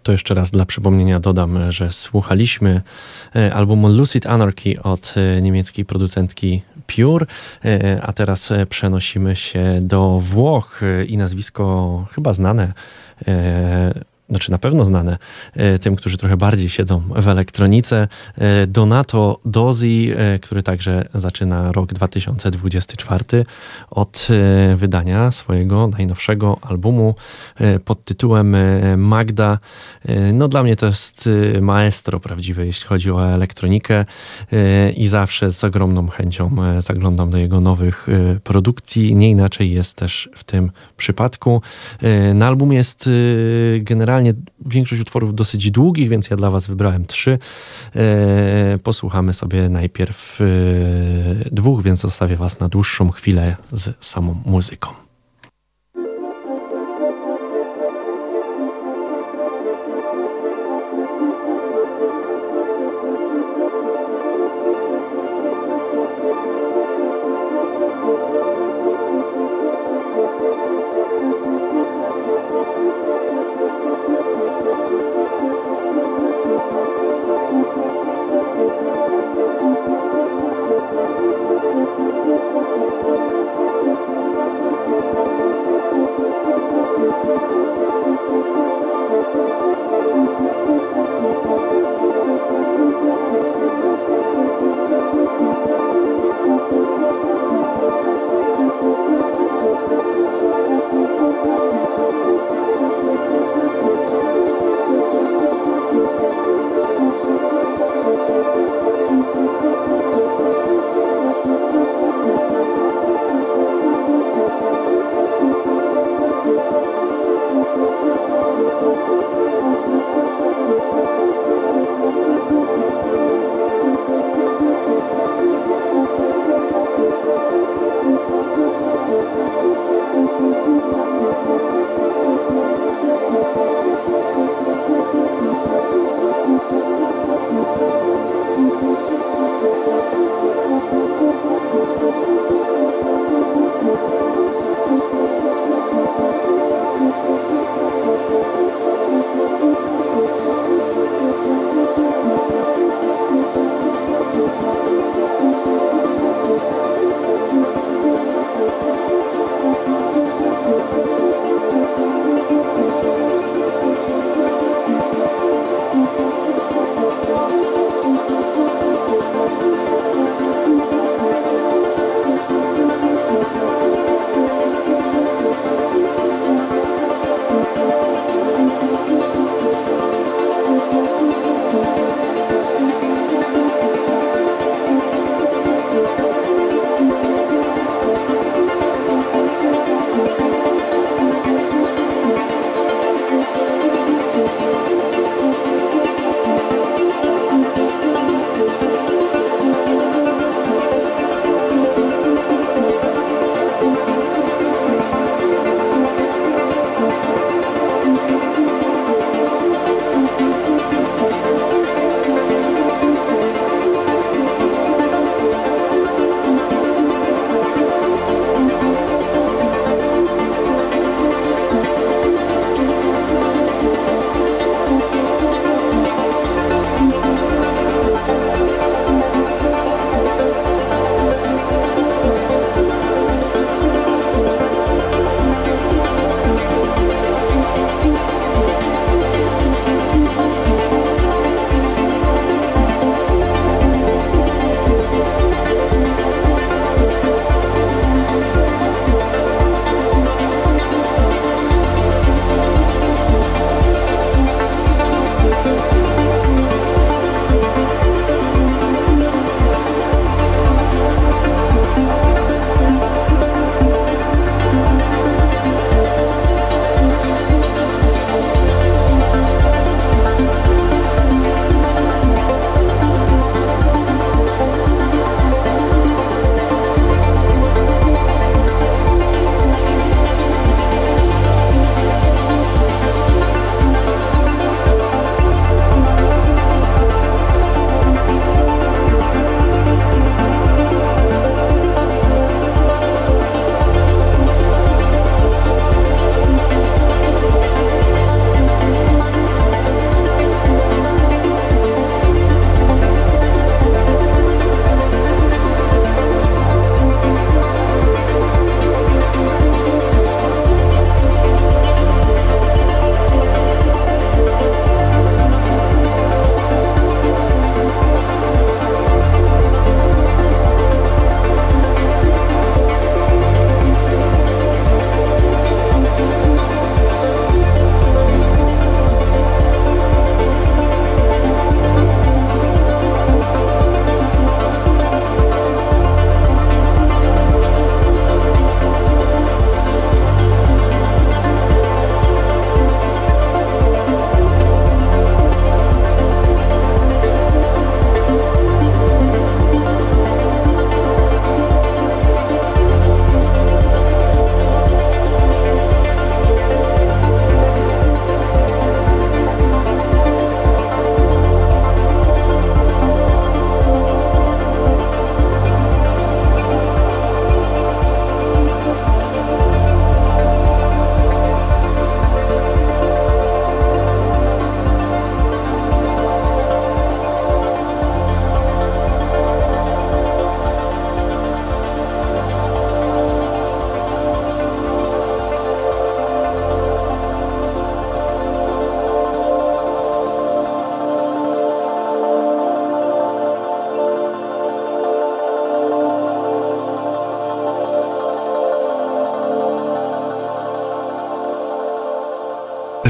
To 0.10 0.14
jeszcze 0.14 0.34
raz 0.34 0.52
dla 0.52 0.66
przypomnienia 0.66 1.20
dodam, 1.20 1.72
że 1.72 1.92
słuchaliśmy 1.92 2.82
e, 3.36 3.54
albumu 3.54 3.90
Lucid 3.90 4.26
Anarchy 4.26 4.82
od 4.84 5.14
e, 5.18 5.42
niemieckiej 5.42 5.86
producentki 5.86 6.62
Pure, 6.88 7.26
e, 7.66 8.02
a 8.02 8.14
teraz 8.14 8.54
przenosimy 8.70 9.36
się 9.36 9.80
do 9.82 10.20
Włoch 10.20 10.82
i 11.08 11.18
nazwisko 11.18 12.06
chyba 12.12 12.34
znane 12.34 12.74
znaczy 14.30 14.52
na 14.52 14.58
pewno 14.58 14.86
znane 14.86 15.18
e, 15.54 15.80
tym, 15.80 15.96
którzy 15.96 16.18
trochę 16.18 16.38
bardziej 16.38 16.70
siedzą 16.70 17.02
w 17.16 17.28
elektronice. 17.28 18.08
E, 18.38 18.68
Donato 18.68 19.40
Dozi, 19.46 20.12
e, 20.16 20.40
który 20.40 20.64
także 20.64 21.10
zaczyna 21.14 21.72
rok 21.72 21.94
2024 21.94 23.46
od 23.90 24.28
wydania 24.76 25.32
swojego 25.32 25.88
najnowszego 25.88 26.58
albumu 26.62 27.16
pod 27.86 28.04
tytułem 28.04 28.56
Magda. 28.98 29.60
No 30.34 30.48
dla 30.48 30.64
mnie 30.64 30.76
to 30.76 30.86
jest 30.86 31.30
maestro 31.62 32.20
prawdziwe, 32.20 32.66
jeśli 32.66 32.88
chodzi 32.88 33.12
o 33.12 33.34
elektronikę 33.34 34.06
i 34.96 35.08
zawsze 35.08 35.52
z 35.52 35.64
ogromną 35.64 36.08
chęcią 36.08 36.56
zaglądam 36.80 37.30
do 37.30 37.38
jego 37.38 37.62
nowych 37.62 38.08
produkcji. 38.44 39.16
Nie 39.16 39.30
inaczej 39.30 39.72
jest 39.72 39.96
też 39.96 40.30
w 40.36 40.44
tym 40.44 40.72
przypadku. 40.98 41.62
Na 42.34 42.48
albumie 42.48 42.78
jest 42.78 43.10
generalnie 43.80 44.19
generalnie 44.24 44.34
większość 44.66 45.02
utworów 45.02 45.36
dosyć 45.36 45.72
długich, 45.72 46.10
więc 46.10 46.30
ja 46.30 46.38
dla 46.38 46.50
Was 46.50 46.68
wybrałem 46.68 47.06
trzy. 47.06 47.40
E, 47.96 48.78
posłuchamy 48.84 49.34
sobie 49.34 49.70
najpierw 49.70 50.40
e, 50.42 50.46
dwóch, 51.52 51.84
więc 51.84 52.00
zostawię 52.00 52.36
Was 52.36 52.60
na 52.60 52.70
dłuższą 52.70 53.12
chwilę 53.12 53.56
z 53.72 54.06
samą 54.06 54.42
muzyką. 54.46 55.09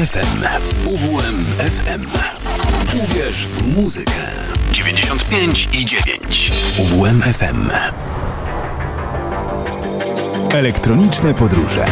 UWMFM. 0.00 0.44
UWMFM. 0.86 2.02
Uwierz 3.04 3.46
w 3.46 3.76
muzykę. 3.76 4.12
95 4.72 5.68
i 5.80 5.84
9. 5.84 6.52
UWMFM. 6.78 7.70
Elektroniczne 10.52 11.34
podróże. 11.34 11.84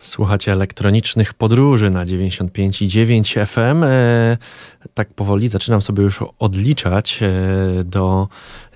Słuchacie 0.00 0.52
elektronicznych 0.52 1.34
podróży 1.34 1.90
na 1.90 2.06
95,9 2.06 3.46
FM. 3.46 3.84
E, 3.84 4.36
tak 4.94 5.14
powoli 5.14 5.48
zaczynam 5.48 5.82
sobie 5.82 6.02
już 6.02 6.24
odliczać 6.38 7.20
e, 7.22 7.84
do 7.84 8.28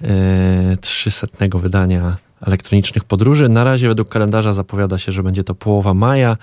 e, 0.03 0.77
300 0.77 1.27
wydania 1.55 2.26
elektronicznych 2.47 3.05
podróży. 3.05 3.49
Na 3.49 3.65
razie 3.65 3.89
według 3.89 4.09
kalendarza 4.09 4.53
zapowiada 4.53 4.99
się, 4.99 5.13
że 5.13 5.23
będzie 5.23 5.45
to 5.45 5.55
połowa 5.55 5.95
maja. 5.95 6.37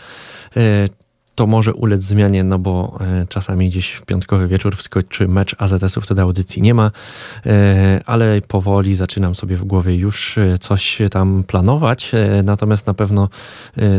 E, 0.57 0.87
to 1.35 1.47
może 1.47 1.73
ulec 1.73 2.03
zmianie, 2.03 2.43
no 2.43 2.59
bo 2.59 2.99
e, 3.01 3.25
czasami 3.29 3.69
gdzieś 3.69 3.91
w 3.91 4.05
piątkowy 4.05 4.47
wieczór 4.47 4.77
wskoczy 4.77 5.27
mecz 5.27 5.55
AZS-u, 5.59 6.01
wtedy 6.01 6.21
audycji 6.21 6.61
nie 6.61 6.73
ma, 6.73 6.91
e, 7.45 8.01
ale 8.05 8.41
powoli 8.41 8.95
zaczynam 8.95 9.35
sobie 9.35 9.55
w 9.55 9.63
głowie 9.63 9.95
już 9.95 10.39
coś 10.59 11.01
tam 11.11 11.43
planować, 11.47 12.11
natomiast 12.43 12.87
na 12.87 12.93
pewno 12.93 13.29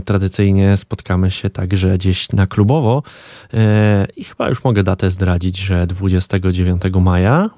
tradycyjnie 0.04 0.76
spotkamy 0.76 1.30
się 1.30 1.50
także 1.50 1.94
gdzieś 1.94 2.32
na 2.32 2.46
klubowo 2.46 3.02
i 4.16 4.24
chyba 4.24 4.48
już 4.48 4.64
mogę 4.64 4.82
datę 4.82 5.10
zdradzić, 5.10 5.58
że 5.58 5.86
29 5.86 6.82
maja 7.00 7.50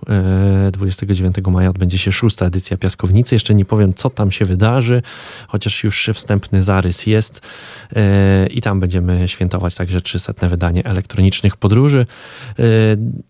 29 0.72 1.36
maja 1.50 1.70
odbędzie 1.70 1.98
się 1.98 2.12
szósta 2.12 2.46
edycja 2.46 2.76
Piaskownicy. 2.76 3.34
Jeszcze 3.34 3.54
nie 3.54 3.64
powiem, 3.64 3.94
co 3.94 4.10
tam 4.10 4.30
się 4.30 4.44
wydarzy, 4.44 5.02
chociaż 5.48 5.84
już 5.84 6.10
wstępny 6.14 6.62
zarys 6.62 7.06
jest 7.06 7.40
i 8.50 8.60
tam 8.60 8.80
będziemy 8.80 9.28
świętować 9.28 9.74
także 9.74 10.00
300 10.00 10.32
wydanie 10.48 10.84
elektronicznych 10.84 11.56
podróży. 11.56 12.06
E, 12.58 12.62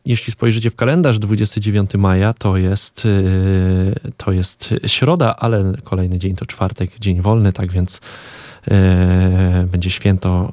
jeśli 0.05 0.33
spojrzycie 0.33 0.71
w 0.71 0.77
kalendarz, 0.77 1.19
29 1.19 1.95
maja 1.95 2.33
to 2.33 2.57
jest, 2.57 3.07
e, 3.07 4.11
to 4.17 4.33
jest 4.33 4.75
środa, 4.87 5.37
ale 5.37 5.73
kolejny 5.85 6.19
dzień 6.19 6.37
to 6.37 6.47
czwartek, 6.47 6.99
dzień 6.99 7.21
wolny, 7.21 7.53
tak 7.53 7.73
więc 7.73 7.97
e, 7.97 8.01
będzie 9.67 9.91
święto, 9.91 10.53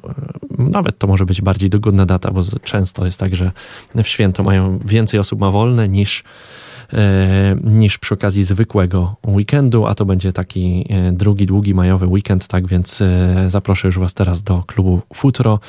nawet 0.58 0.98
to 0.98 1.06
może 1.06 1.26
być 1.26 1.42
bardziej 1.42 1.70
dogodna 1.70 2.06
data, 2.06 2.30
bo 2.30 2.42
często 2.62 3.06
jest 3.06 3.20
tak, 3.20 3.36
że 3.36 3.52
w 3.94 4.08
święto 4.08 4.42
mają 4.42 4.78
więcej 4.78 5.20
osób 5.20 5.40
ma 5.40 5.50
wolne 5.50 5.88
niż 5.88 6.24
E, 6.92 7.56
niż 7.64 7.98
przy 7.98 8.14
okazji 8.14 8.44
zwykłego 8.44 9.16
weekendu, 9.26 9.86
a 9.86 9.94
to 9.94 10.04
będzie 10.04 10.32
taki 10.32 10.86
e, 10.90 11.12
drugi, 11.12 11.46
długi 11.46 11.74
majowy 11.74 12.06
weekend, 12.06 12.46
tak 12.46 12.66
więc 12.66 13.00
e, 13.00 13.50
zaproszę 13.50 13.88
już 13.88 13.98
Was 13.98 14.14
teraz 14.14 14.42
do 14.42 14.62
klubu 14.62 15.00
Futro, 15.14 15.60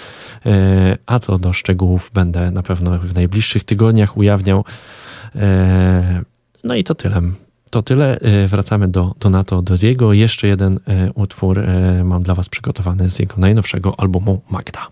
a 1.06 1.20
co 1.20 1.40
do 1.40 1.54
szczegółów 1.54 2.12
będę 2.14 2.52
na 2.52 2.64
pewno 2.64 3.00
w 3.00 3.16
najbliższych 3.16 3.64
tygodniach 3.64 4.18
ujawniał. 4.18 4.66
No 6.64 6.76
i 6.76 6.84
to 6.84 6.96
tyle. 6.96 7.22
To 7.76 7.82
tyle. 7.82 8.20
Wracamy 8.48 8.88
do 8.88 9.16
Donato 9.20 9.62
Doziego. 9.62 10.14
Jeszcze 10.14 10.48
jeden 10.48 10.80
utwór 11.16 11.62
mam 12.04 12.24
dla 12.24 12.36
Was 12.36 12.50
przygotowany 12.50 13.10
z 13.10 13.20
jego 13.20 13.36
najnowszego 13.38 14.00
albumu 14.00 14.42
Magda. 14.50 14.88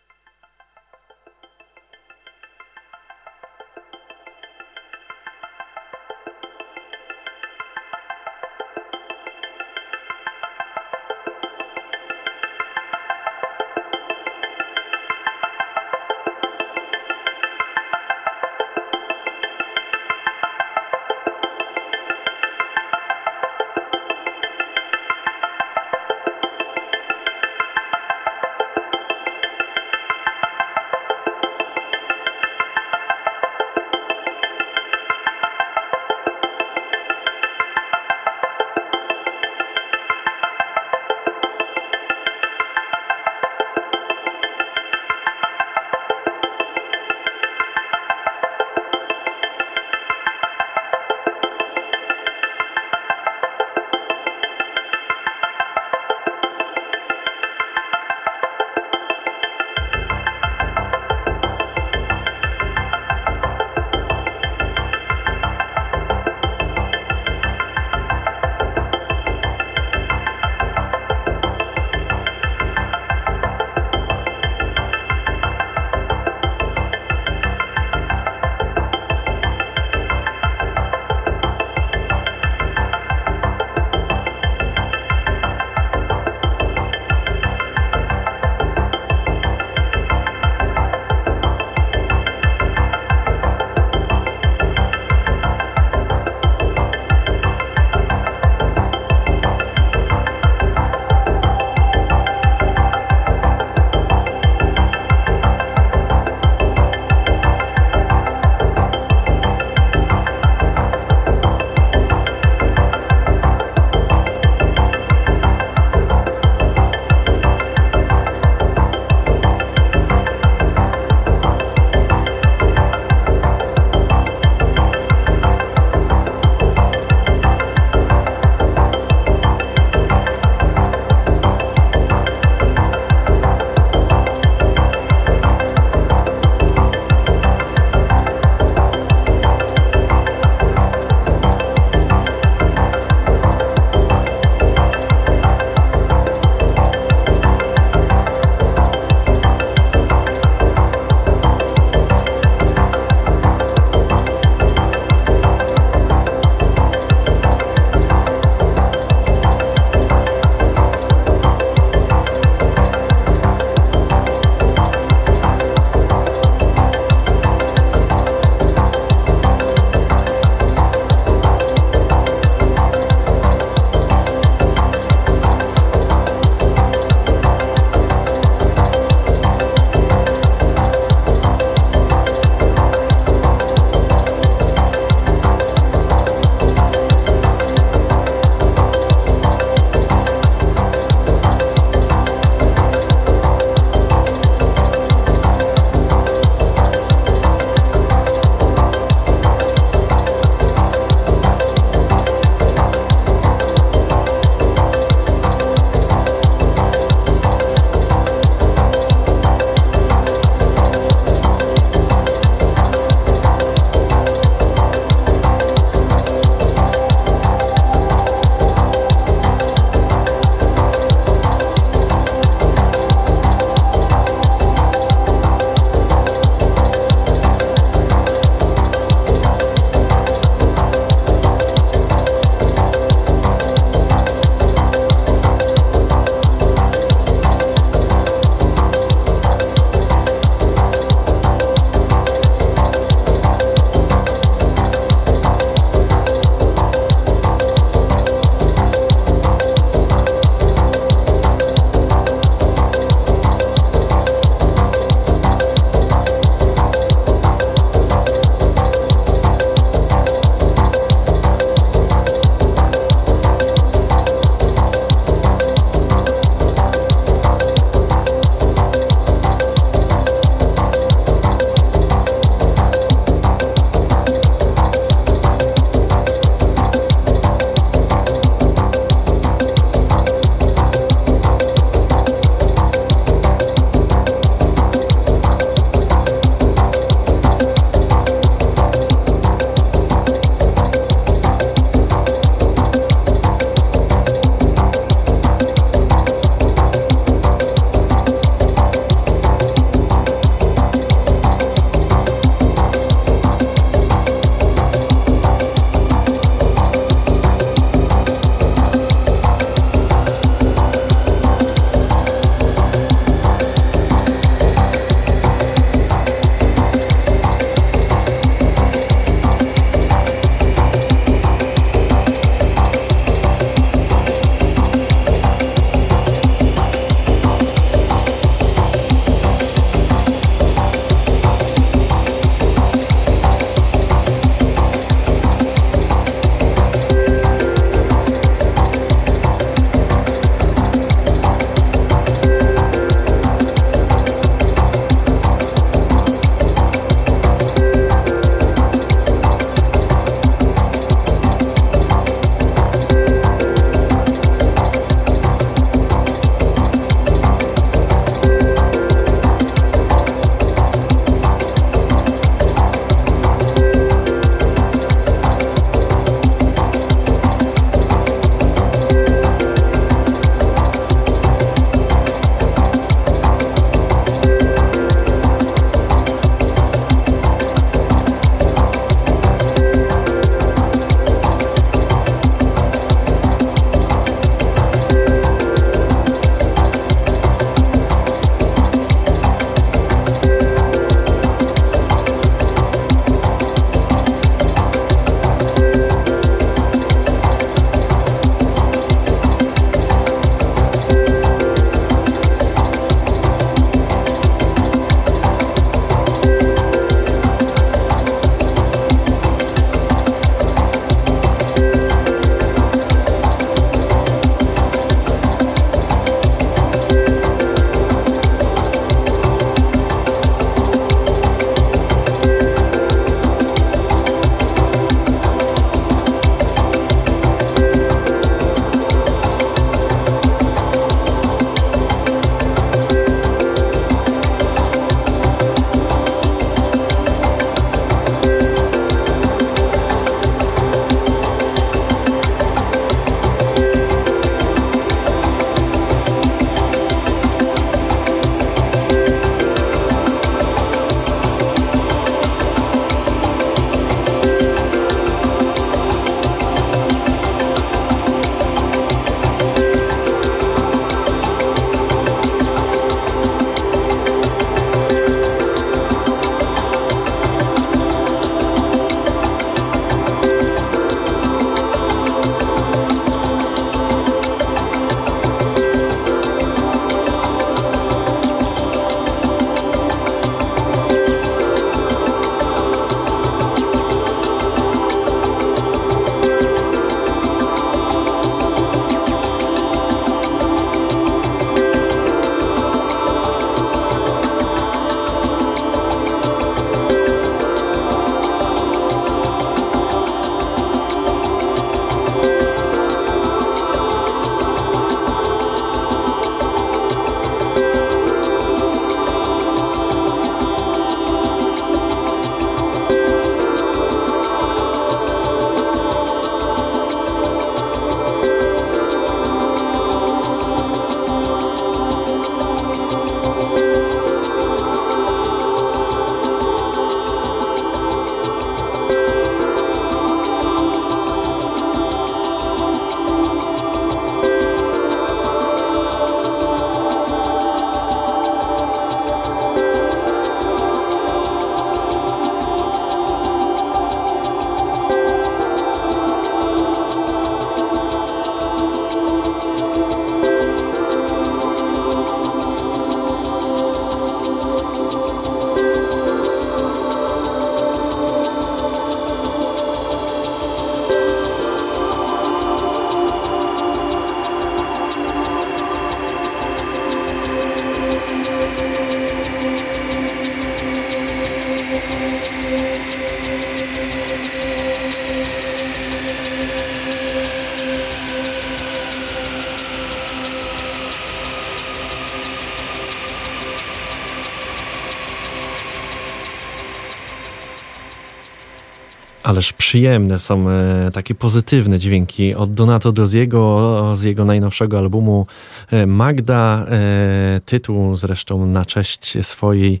Przyjemne 589.86 590.38
są 590.38 590.70
e, 590.70 591.10
takie 591.12 591.34
pozytywne 591.34 591.98
dźwięki 591.98 592.54
od 592.54 592.74
Donato 592.74 593.12
Doziego 593.12 594.12
z 594.14 594.22
jego 594.22 594.44
najnowszego 594.44 594.98
albumu 594.98 595.46
e, 595.90 596.06
Magda. 596.06 596.86
E, 596.90 597.60
tytuł 597.64 598.16
zresztą 598.16 598.66
na 598.66 598.84
cześć 598.84 599.46
swojej 599.46 600.00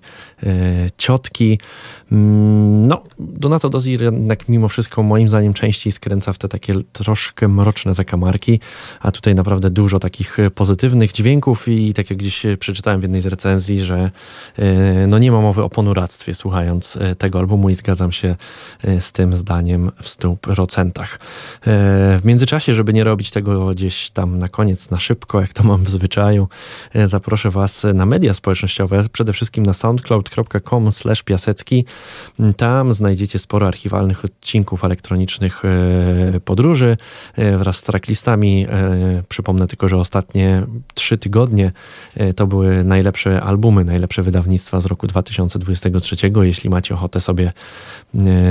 ciotki. 0.96 1.58
Mm, 2.12 2.86
no, 2.88 3.02
Donato 3.36 3.68
Dozier 3.68 4.02
jednak 4.02 4.48
mimo 4.48 4.68
wszystko 4.68 5.02
moim 5.02 5.28
zdaniem 5.28 5.54
częściej 5.54 5.92
skręca 5.92 6.32
w 6.32 6.38
te 6.38 6.48
takie 6.48 6.74
troszkę 6.92 7.48
mroczne 7.48 7.94
zakamarki, 7.94 8.60
a 9.00 9.10
tutaj 9.10 9.34
naprawdę 9.34 9.70
dużo 9.70 9.98
takich 9.98 10.36
pozytywnych 10.54 11.12
dźwięków 11.12 11.68
i 11.68 11.94
tak 11.94 12.10
jak 12.10 12.18
gdzieś 12.18 12.42
przeczytałem 12.58 13.00
w 13.00 13.02
jednej 13.02 13.20
z 13.20 13.26
recenzji, 13.26 13.80
że 13.80 14.10
no 15.08 15.18
nie 15.18 15.32
ma 15.32 15.40
mowy 15.40 15.62
o 15.62 15.70
ponuractwie 15.70 16.34
słuchając 16.34 16.98
tego 17.18 17.38
albumu 17.38 17.70
i 17.70 17.74
zgadzam 17.74 18.12
się 18.12 18.36
z 19.00 19.12
tym 19.12 19.36
zdaniem 19.36 19.92
w 20.02 20.08
100%. 20.08 20.90
E, 20.96 22.18
w 22.18 22.20
międzyczasie, 22.24 22.74
żeby 22.74 22.92
nie 22.92 23.04
robić 23.04 23.30
tego 23.30 23.66
gdzieś 23.66 24.10
tam 24.10 24.38
na 24.38 24.48
koniec, 24.48 24.90
na 24.90 24.98
szybko, 24.98 25.40
jak 25.40 25.52
to 25.52 25.62
mam 25.62 25.84
w 25.84 25.90
zwyczaju, 25.90 26.48
e, 26.94 27.08
zaproszę 27.08 27.50
Was 27.50 27.86
na 27.94 28.06
media 28.06 28.34
społecznościowe, 28.34 29.04
przede 29.12 29.32
wszystkim 29.32 29.66
na 29.66 29.74
soundcloud.com 29.74 30.90
piasecki. 31.24 31.84
Tam 32.56 32.92
znajdziecie 32.92 33.25
sporo 33.38 33.66
archiwalnych 33.66 34.24
odcinków 34.24 34.84
elektronicznych 34.84 35.62
e, 35.64 36.40
podróży 36.40 36.96
wraz 37.56 37.76
z 37.78 37.82
tracklistami. 37.82 38.66
Przypomnę 39.28 39.66
tylko, 39.66 39.88
że 39.88 39.96
ostatnie 39.96 40.62
trzy 40.94 41.18
tygodnie 41.18 41.72
to 42.36 42.46
były 42.46 42.84
najlepsze 42.84 43.40
albumy, 43.40 43.84
najlepsze 43.84 44.22
wydawnictwa 44.22 44.80
z 44.80 44.86
roku 44.86 45.06
2023. 45.06 46.16
Jeśli 46.42 46.70
macie 46.70 46.94
ochotę 46.94 47.20
sobie 47.20 47.52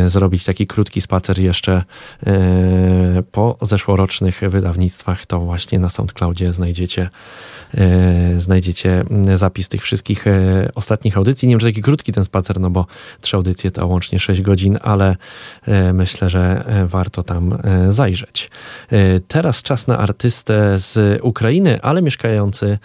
zrobić 0.07 0.45
taki 0.45 0.68
krótki 0.68 1.02
spacer 1.02 1.39
jeszcze 1.39 1.84
e, 2.27 3.23
po 3.31 3.57
zeszłorocznych 3.61 4.41
wydawnictwach, 4.49 5.26
to 5.26 5.39
właśnie 5.39 5.80
na 5.80 5.89
SoundCloudzie 5.89 6.53
znajdziecie, 6.53 7.10
e, 7.73 8.39
znajdziecie 8.39 9.06
zapis 9.34 9.69
tych 9.69 9.84
wszystkich 9.84 10.27
e, 10.27 10.69
ostatnich 10.76 11.18
audycji. 11.18 11.47
Nie 11.47 11.53
wiem, 11.53 11.60
czy 11.60 11.65
taki 11.65 11.81
krótki 11.81 12.14
ten 12.14 12.23
spacer, 12.23 12.60
no 12.60 12.69
bo 12.69 12.85
trzy 13.22 13.38
audycje 13.38 13.72
to 13.72 13.88
łącznie 13.88 14.19
6 14.19 14.41
godzin, 14.41 14.65
ale 14.82 15.16
myślę, 15.94 16.30
że 16.30 16.66
warto 16.86 17.24
tam 17.24 17.58
zajrzeć. 17.88 18.52
Teraz 19.28 19.64
czas 19.64 19.88
na 19.88 19.98
artystę 19.98 20.80
z 20.80 21.20
Ukrainy, 21.22 21.82
ale 21.82 22.02
mieszkający 22.02 22.78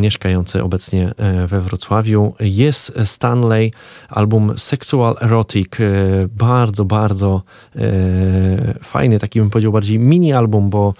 mieszkający 0.00 0.62
obecnie 0.62 1.12
e, 1.16 1.46
we 1.46 1.60
Wrocławiu. 1.60 2.34
Jest 2.40 2.92
Stanley, 3.04 3.72
album 4.08 4.52
Sexual 4.56 5.16
Erotic, 5.20 5.80
e, 5.80 5.84
bardzo, 6.28 6.84
bardzo 6.84 7.42
e, 7.76 7.80
fajny, 8.82 9.18
taki 9.18 9.40
bym 9.40 9.50
powiedział 9.50 9.72
bardziej 9.72 9.98
mini 9.98 10.32
album, 10.32 10.70
bo, 10.70 10.94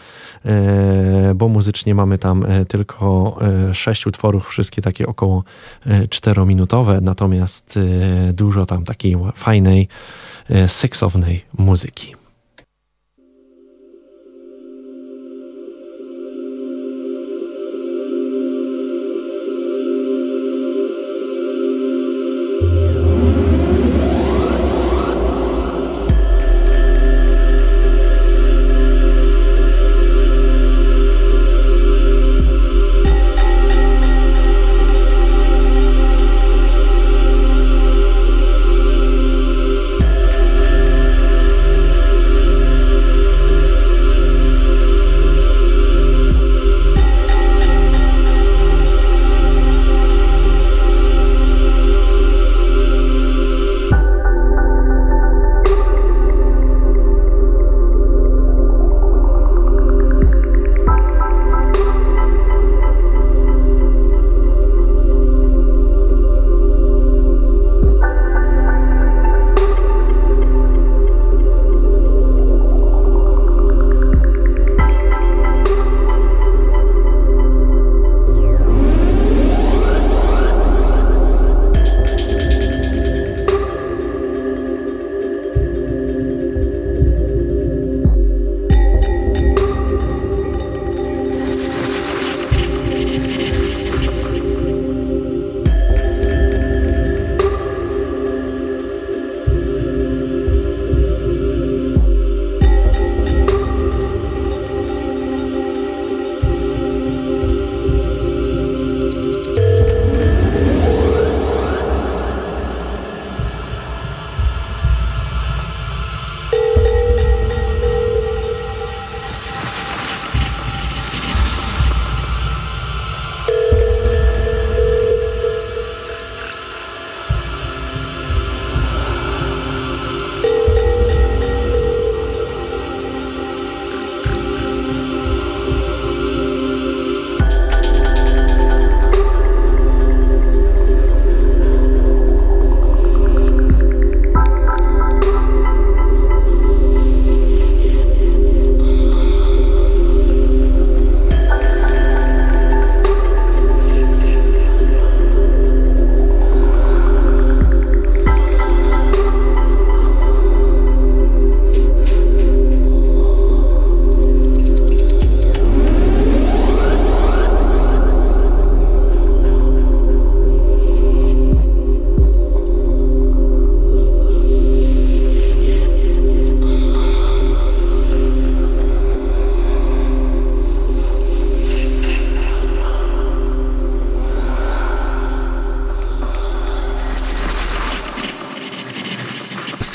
bo 1.34 1.48
muzycznie 1.48 1.94
mamy 1.94 2.18
tam 2.18 2.44
tylko 2.68 3.38
sześć 3.72 4.06
utworów, 4.06 4.48
wszystkie 4.48 4.82
takie 4.82 5.06
około 5.06 5.44
czterominutowe, 6.10 7.00
natomiast 7.00 7.78
dużo 8.32 8.66
tam 8.66 8.84
takiej 8.84 9.16
fajnej, 9.34 9.88
seksownej 10.66 11.44
muzyki. 11.58 12.19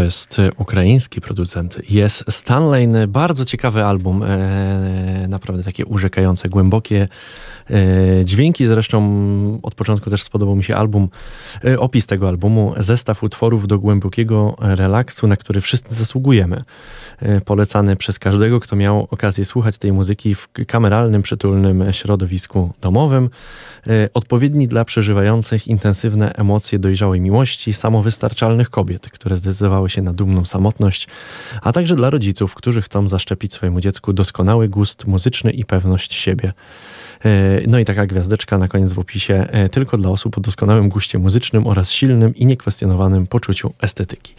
To 0.00 0.04
jest 0.04 0.38
e, 0.38 0.50
ukraiński 0.56 1.20
producent. 1.20 1.90
Jest 1.90 2.24
Stanley, 2.30 2.88
bardzo 3.08 3.44
ciekawy 3.44 3.84
album, 3.84 4.22
e, 4.22 5.26
naprawdę 5.28 5.64
takie 5.64 5.86
urzekające, 5.86 6.48
głębokie 6.48 7.08
dźwięki. 8.24 8.66
Zresztą 8.66 9.60
od 9.62 9.74
początku 9.74 10.10
też 10.10 10.22
spodobał 10.22 10.56
mi 10.56 10.64
się 10.64 10.76
album, 10.76 11.08
opis 11.78 12.06
tego 12.06 12.28
albumu, 12.28 12.74
zestaw 12.76 13.22
utworów 13.22 13.66
do 13.66 13.78
głębokiego 13.78 14.56
relaksu, 14.60 15.26
na 15.26 15.36
który 15.36 15.60
wszyscy 15.60 15.94
zasługujemy. 15.94 16.62
Polecany 17.44 17.96
przez 17.96 18.18
każdego, 18.18 18.60
kto 18.60 18.76
miał 18.76 19.08
okazję 19.10 19.44
słuchać 19.44 19.78
tej 19.78 19.92
muzyki 19.92 20.34
w 20.34 20.48
kameralnym, 20.66 21.22
przytulnym 21.22 21.84
środowisku 21.92 22.72
domowym. 22.80 23.30
Odpowiedni 24.14 24.68
dla 24.68 24.84
przeżywających 24.84 25.68
intensywne 25.68 26.32
emocje 26.32 26.78
dojrzałej 26.78 27.20
miłości, 27.20 27.72
samowystarczalnych 27.72 28.70
kobiet, 28.70 29.10
które 29.10 29.36
zdecydowały 29.36 29.89
się 29.90 30.02
na 30.02 30.12
dumną 30.12 30.44
samotność, 30.44 31.08
a 31.62 31.72
także 31.72 31.96
dla 31.96 32.10
rodziców, 32.10 32.54
którzy 32.54 32.82
chcą 32.82 33.08
zaszczepić 33.08 33.52
swojemu 33.52 33.80
dziecku 33.80 34.12
doskonały 34.12 34.68
gust 34.68 35.06
muzyczny 35.06 35.50
i 35.50 35.64
pewność 35.64 36.14
siebie. 36.14 36.52
No 37.66 37.78
i 37.78 37.84
taka 37.84 38.06
gwiazdeczka 38.06 38.58
na 38.58 38.68
koniec 38.68 38.92
w 38.92 38.98
opisie, 38.98 39.46
tylko 39.70 39.98
dla 39.98 40.10
osób 40.10 40.38
o 40.38 40.40
doskonałym 40.40 40.88
guście 40.88 41.18
muzycznym 41.18 41.66
oraz 41.66 41.90
silnym 41.90 42.34
i 42.36 42.46
niekwestionowanym 42.46 43.26
poczuciu 43.26 43.72
estetyki. 43.80 44.34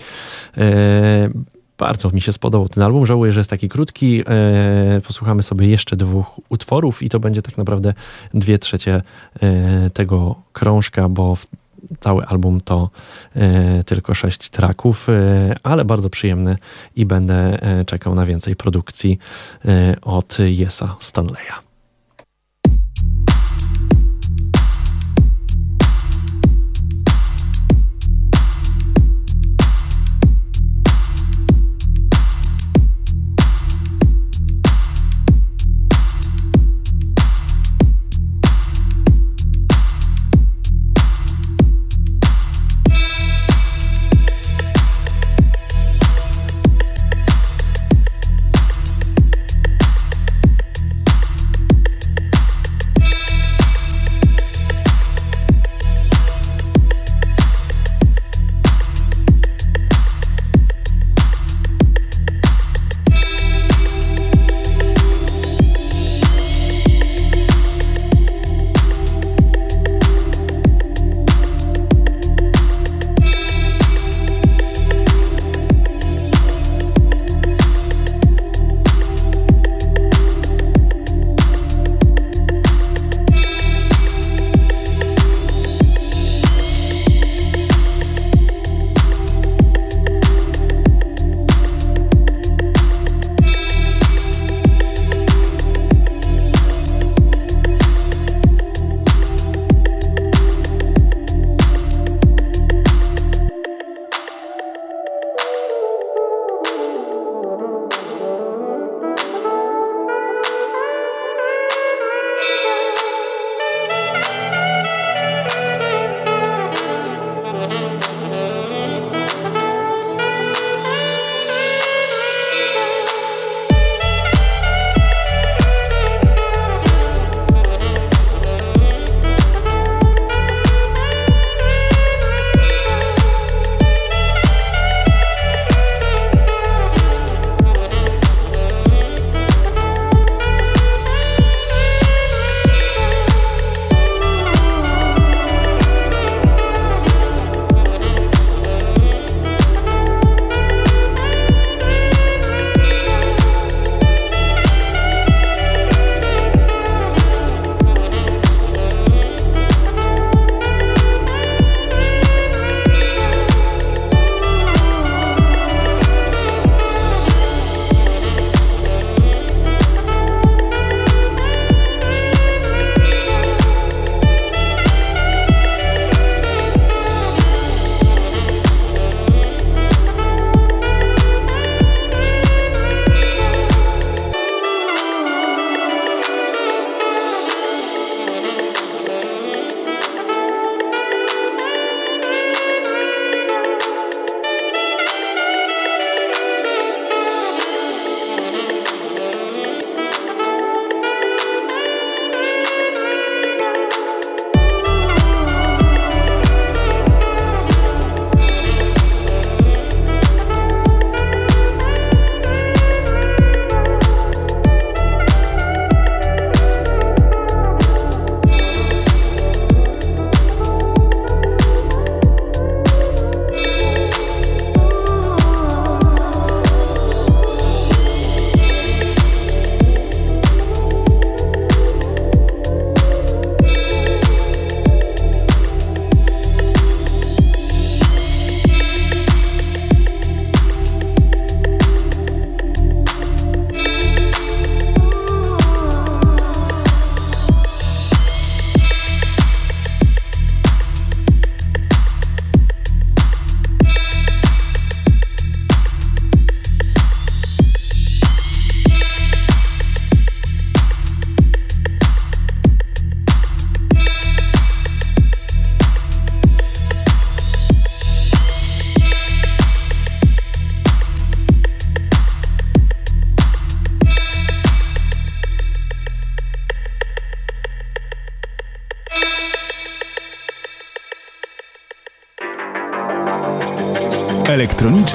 Bardzo 1.81 2.09
mi 2.09 2.21
się 2.21 2.33
spodobał 2.33 2.69
ten 2.69 2.83
album. 2.83 3.05
Żałuję, 3.05 3.31
że 3.31 3.39
jest 3.39 3.49
taki 3.49 3.69
krótki. 3.69 4.23
E, 4.27 5.01
posłuchamy 5.07 5.43
sobie 5.43 5.67
jeszcze 5.67 5.95
dwóch 5.95 6.39
utworów 6.49 7.03
i 7.03 7.09
to 7.09 7.19
będzie 7.19 7.41
tak 7.41 7.57
naprawdę 7.57 7.93
dwie 8.33 8.57
trzecie 8.57 9.01
e, 9.41 9.89
tego 9.89 10.35
krążka, 10.53 11.09
bo 11.09 11.37
cały 11.99 12.25
album 12.25 12.61
to 12.61 12.89
e, 13.35 13.83
tylko 13.83 14.13
sześć 14.13 14.49
traków, 14.49 15.07
ale 15.63 15.85
bardzo 15.85 16.09
przyjemny 16.09 16.55
i 16.95 17.05
będę 17.05 17.59
czekał 17.85 18.15
na 18.15 18.25
więcej 18.25 18.55
produkcji 18.55 19.19
od 20.01 20.37
Jesa 20.39 20.95
Stanleya. 20.99 21.70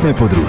Elektroniczne 0.06 0.14
podróże. 0.14 0.45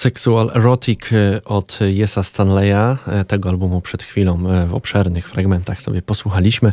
Sexual 0.00 0.50
Erotic 0.54 1.12
e, 1.12 1.44
od 1.44 1.78
Jesa 1.80 2.22
Stanleya. 2.22 2.96
E, 3.06 3.24
tego 3.24 3.48
albumu 3.48 3.80
przed 3.80 4.02
chwilą 4.02 4.50
e, 4.50 4.66
w 4.66 4.74
obszernych 4.74 5.28
fragmentach 5.28 5.82
sobie 5.82 6.02
posłuchaliśmy. 6.02 6.72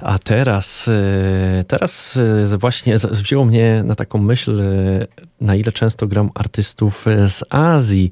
A 0.00 0.18
teraz, 0.18 0.90
teraz 1.68 2.18
właśnie 2.58 2.96
wzięło 3.10 3.44
mnie 3.44 3.82
na 3.84 3.94
taką 3.94 4.18
myśl, 4.18 4.62
na 5.40 5.54
ile 5.54 5.72
często 5.72 6.06
gram 6.06 6.30
artystów 6.34 7.04
z 7.28 7.44
Azji. 7.50 8.10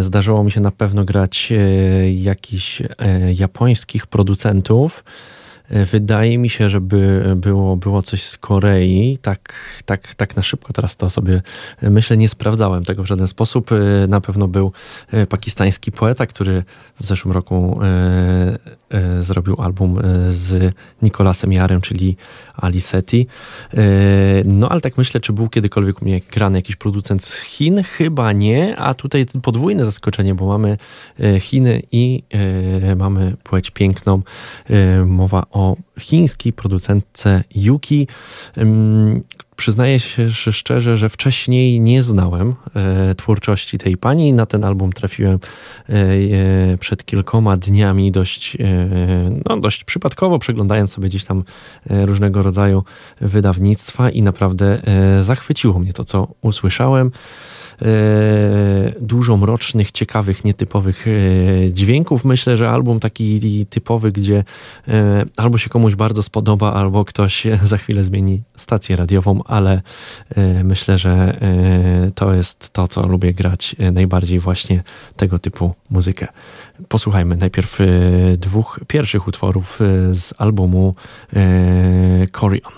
Zdarzyło 0.00 0.44
mi 0.44 0.50
się 0.50 0.60
na 0.60 0.70
pewno 0.70 1.04
grać 1.04 1.52
jakichś 2.14 2.82
japońskich 3.34 4.06
producentów. 4.06 5.04
Wydaje 5.70 6.38
mi 6.38 6.48
się, 6.48 6.68
żeby 6.68 7.22
było, 7.36 7.76
było 7.76 8.02
coś 8.02 8.22
z 8.22 8.38
Korei. 8.38 9.18
Tak, 9.22 9.54
tak, 9.92 10.14
tak 10.14 10.36
na 10.36 10.42
szybko 10.42 10.72
teraz 10.72 10.96
to 10.96 11.10
sobie 11.10 11.42
myślę, 11.82 12.16
nie 12.16 12.28
sprawdzałem 12.28 12.84
tego 12.84 13.02
w 13.02 13.06
żaden 13.06 13.28
sposób. 13.28 13.70
Na 14.08 14.20
pewno 14.20 14.48
był 14.48 14.72
pakistański 15.28 15.92
poeta, 15.92 16.26
który 16.26 16.64
w 17.00 17.06
zeszłym 17.06 17.34
roku 17.34 17.80
e, 17.82 18.58
zrobił 19.22 19.56
album 19.60 19.98
z 20.30 20.74
Nicolasem 21.02 21.52
Jarem, 21.52 21.80
czyli 21.80 22.16
Alisetti. 22.56 23.26
No 24.44 24.68
ale 24.68 24.80
tak 24.80 24.98
myślę, 24.98 25.20
czy 25.20 25.32
był 25.32 25.48
kiedykolwiek 25.48 26.02
u 26.02 26.04
mnie 26.04 26.20
grany 26.20 26.58
jakiś 26.58 26.76
producent 26.76 27.24
z 27.24 27.40
Chin? 27.40 27.82
Chyba 27.82 28.32
nie, 28.32 28.76
a 28.76 28.94
tutaj 28.94 29.26
podwójne 29.42 29.84
zaskoczenie, 29.84 30.34
bo 30.34 30.46
mamy 30.46 30.76
Chiny 31.40 31.82
i 31.92 32.22
mamy 32.96 33.36
płeć 33.42 33.70
piękną. 33.70 34.22
Mowa 35.06 35.42
o 35.50 35.76
chińskiej 36.00 36.52
producentce 36.52 37.44
Yuki, 37.54 38.08
Przyznaję 39.62 40.00
się 40.00 40.30
szczerze, 40.30 40.96
że 40.96 41.08
wcześniej 41.08 41.80
nie 41.80 42.02
znałem 42.02 42.54
e, 42.74 43.14
twórczości 43.14 43.78
tej 43.78 43.96
pani. 43.96 44.32
Na 44.32 44.46
ten 44.46 44.64
album 44.64 44.92
trafiłem 44.92 45.38
e, 45.88 45.92
e, 45.92 46.78
przed 46.78 47.04
kilkoma 47.04 47.56
dniami 47.56 48.12
dość, 48.12 48.56
e, 48.56 48.60
no, 49.48 49.56
dość 49.56 49.84
przypadkowo, 49.84 50.38
przeglądając 50.38 50.92
sobie 50.92 51.08
gdzieś 51.08 51.24
tam 51.24 51.44
e, 51.90 52.06
różnego 52.06 52.42
rodzaju 52.42 52.84
wydawnictwa 53.20 54.10
i 54.10 54.22
naprawdę 54.22 54.82
e, 54.86 55.22
zachwyciło 55.22 55.78
mnie 55.78 55.92
to, 55.92 56.04
co 56.04 56.28
usłyszałem. 56.40 57.10
E, 57.82 58.92
dużo 59.00 59.36
mrocznych, 59.36 59.92
ciekawych, 59.92 60.44
nietypowych 60.44 61.06
e, 61.08 61.72
dźwięków. 61.72 62.24
Myślę, 62.24 62.56
że 62.56 62.70
album 62.70 63.00
taki 63.00 63.66
typowy, 63.66 64.12
gdzie 64.12 64.44
e, 64.88 65.24
albo 65.36 65.58
się 65.58 65.68
komuś 65.68 65.94
bardzo 65.94 66.22
spodoba, 66.22 66.72
albo 66.72 67.04
ktoś 67.04 67.46
za 67.62 67.78
chwilę 67.78 68.04
zmieni 68.04 68.42
stację 68.56 68.96
radiową, 68.96 69.42
ale 69.44 69.82
myślę, 70.64 70.98
że 70.98 71.40
to 72.14 72.34
jest 72.34 72.70
to, 72.70 72.88
co 72.88 73.06
lubię 73.06 73.34
grać 73.34 73.76
najbardziej 73.92 74.38
właśnie 74.38 74.82
tego 75.16 75.38
typu 75.38 75.74
muzykę. 75.90 76.28
Posłuchajmy 76.88 77.36
najpierw 77.36 77.78
dwóch 78.38 78.80
pierwszych 78.86 79.28
utworów 79.28 79.78
z 80.12 80.34
albumu 80.38 80.94
Corion. 82.32 82.72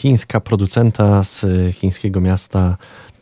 Chińska 0.00 0.40
producenta 0.40 1.24
z 1.24 1.44
e, 1.44 1.72
chińskiego 1.72 2.20
miasta 2.20 2.76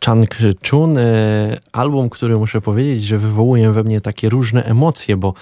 Changchun. 0.05 0.97
E, 0.97 1.59
album, 1.71 2.09
który 2.09 2.37
muszę 2.37 2.61
powiedzieć, 2.61 3.03
że 3.03 3.17
wywołuje 3.17 3.71
we 3.71 3.83
mnie 3.83 4.01
takie 4.01 4.29
różne 4.29 4.63
emocje, 4.65 5.17
bo 5.17 5.33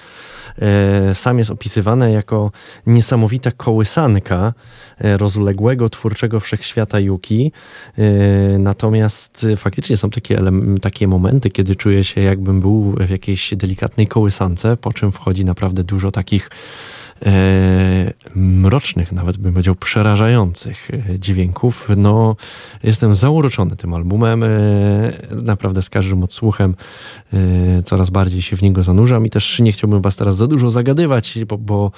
sam 1.14 1.38
jest 1.38 1.50
opisywany 1.50 2.12
jako 2.12 2.50
niesamowita 2.86 3.50
kołysanka 3.50 4.52
rozległego, 5.00 5.88
twórczego 5.88 6.40
wszechświata 6.40 7.00
Yuki. 7.00 7.52
Natomiast 8.58 9.46
faktycznie 9.56 9.96
są 9.96 10.10
takie, 10.10 10.38
takie 10.82 11.08
momenty, 11.08 11.50
kiedy 11.50 11.76
czuję 11.76 12.04
się 12.04 12.20
jakbym 12.20 12.60
był 12.60 12.92
w 12.92 13.10
jakiejś 13.10 13.54
delikatnej 13.54 14.06
kołysance, 14.06 14.76
po 14.76 14.92
czym 14.92 15.12
wchodzi 15.12 15.44
naprawdę 15.44 15.84
dużo 15.84 16.10
takich 16.10 16.50
e, 16.50 16.97
mrocznych, 18.34 19.12
nawet 19.12 19.36
bym 19.36 19.52
powiedział 19.52 19.74
przerażających 19.74 20.90
e, 20.90 21.18
dźwięków. 21.18 21.88
No, 21.96 22.36
jestem 22.82 23.14
zauroczony 23.14 23.76
tym 23.76 23.94
albumem. 23.94 24.44
E, 24.44 24.48
naprawdę 25.30 25.82
z 25.82 25.90
każdym 25.90 26.22
odsłuchem 26.22 26.74
e, 27.32 27.82
coraz 27.82 28.10
bardziej 28.10 28.42
się 28.42 28.56
w 28.56 28.62
niego 28.62 28.82
zanurzam 28.82 29.26
i 29.26 29.30
też 29.30 29.58
nie 29.58 29.72
chciałbym 29.72 30.02
was 30.02 30.16
teraz 30.16 30.36
za 30.36 30.46
dużo 30.46 30.70
zagadywać, 30.70 31.38
bo, 31.46 31.58
bo 31.58 31.90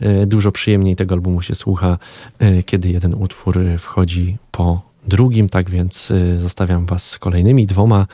e, 0.00 0.26
dużo 0.26 0.52
przyjemniej 0.52 0.96
tego 0.96 1.14
albumu 1.14 1.42
się 1.42 1.54
słucha, 1.54 1.98
e, 2.38 2.62
kiedy 2.62 2.88
jeden 2.88 3.14
utwór 3.14 3.58
wchodzi 3.78 4.36
po 4.50 4.82
drugim, 5.08 5.48
tak 5.48 5.70
więc 5.70 6.12
zostawiam 6.38 6.86
was 6.86 7.10
z 7.10 7.18
kolejnymi 7.18 7.66
dwoma 7.66 8.06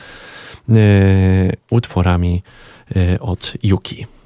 utworami 1.69 2.43
od 3.19 3.53
Yuki.「 3.63 4.20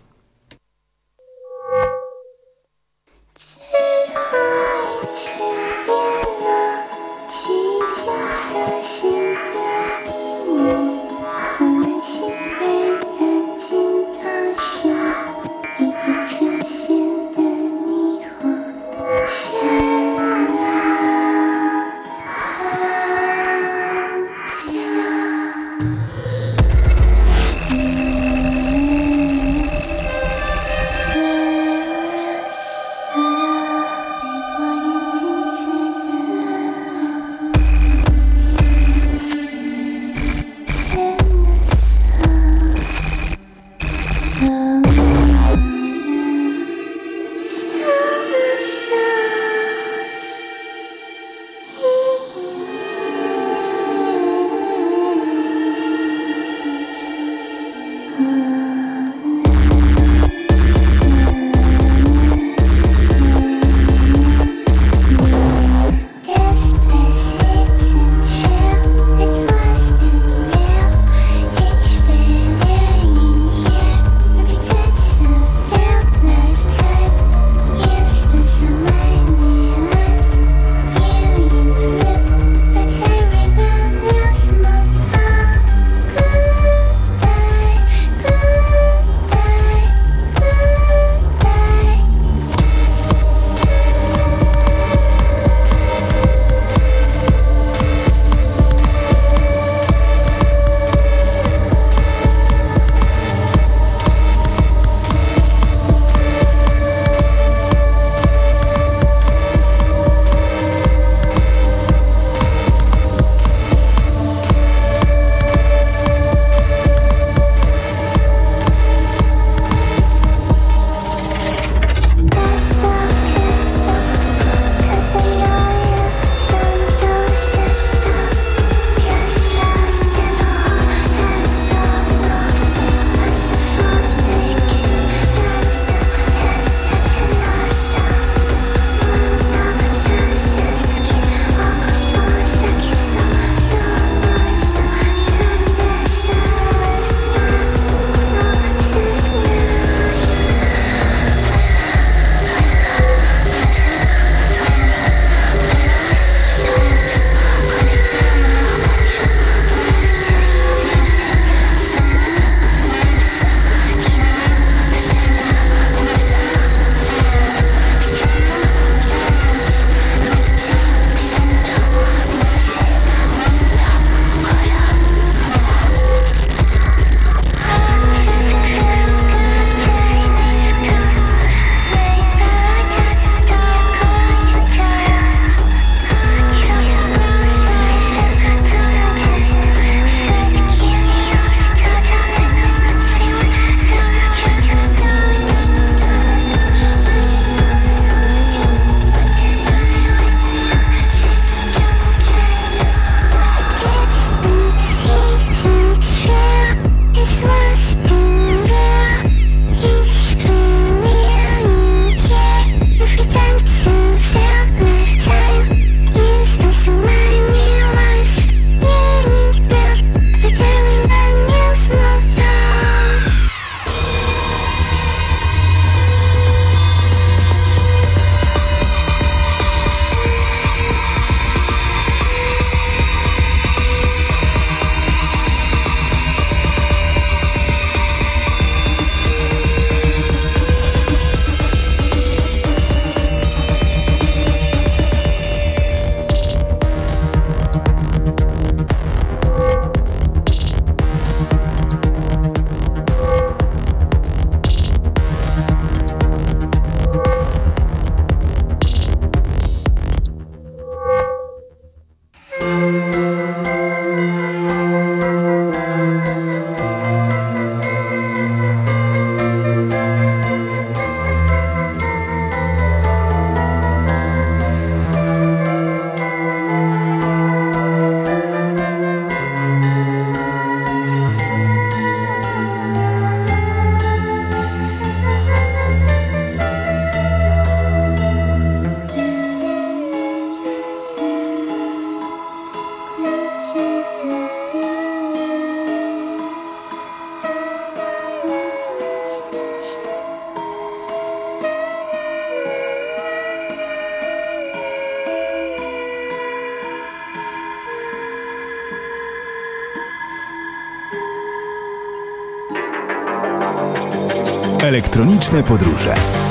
Elektroniczne 315.56 315.64
podróże. 315.64 316.45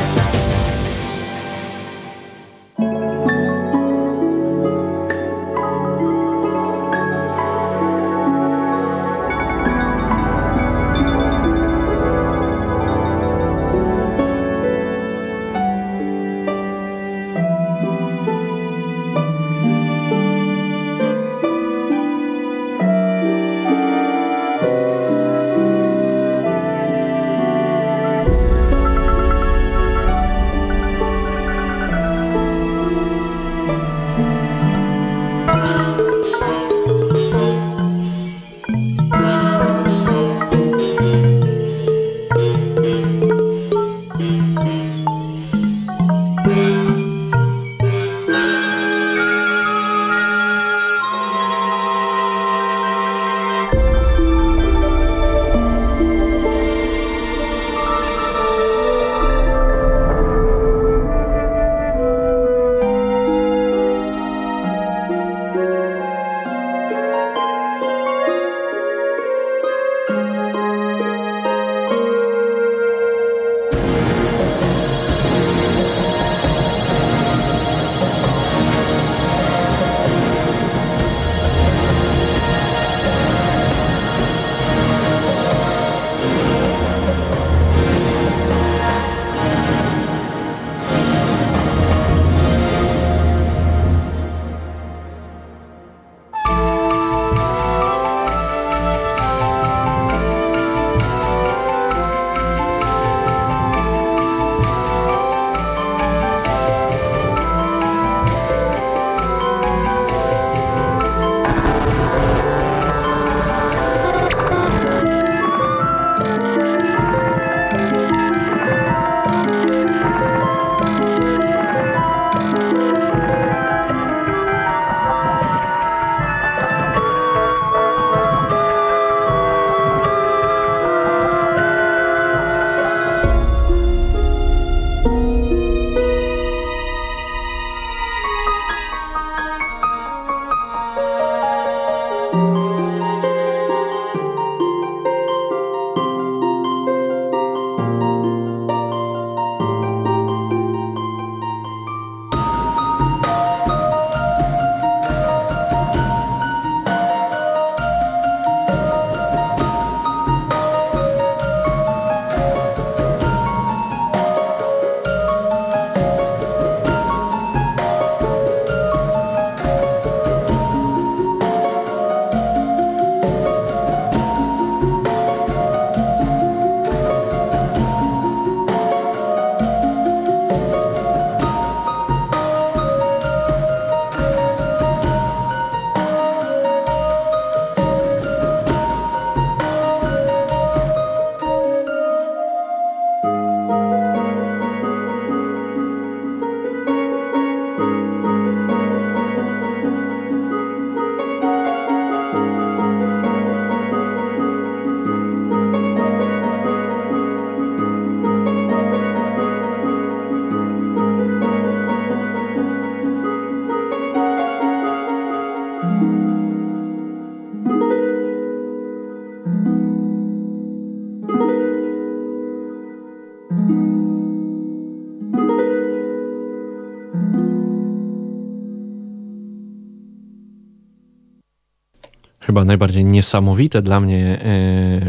Chyba 232.55 232.64
najbardziej 232.64 233.05
niesamowite 233.05 233.82
dla 233.82 234.01
mnie 234.01 234.24
e, 234.24 234.39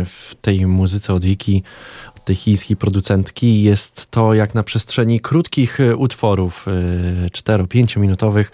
w 0.06 0.36
tej 0.42 0.66
muzyce 0.66 1.14
od 1.14 1.26
Wiki, 1.26 1.64
od 2.16 2.26
tej 2.26 2.36
chińskiej 2.36 2.78
producentki, 2.78 3.64
jest 3.64 4.12
to, 4.12 4.34
jak 4.34 4.56
na 4.56 4.64
przestrzeni 4.64 5.20
krótkich 5.20 5.80
e, 5.80 5.96
utworów, 5.96 6.66
4-5 7.32 7.98
e, 7.98 8.02
minutowych, 8.02 8.52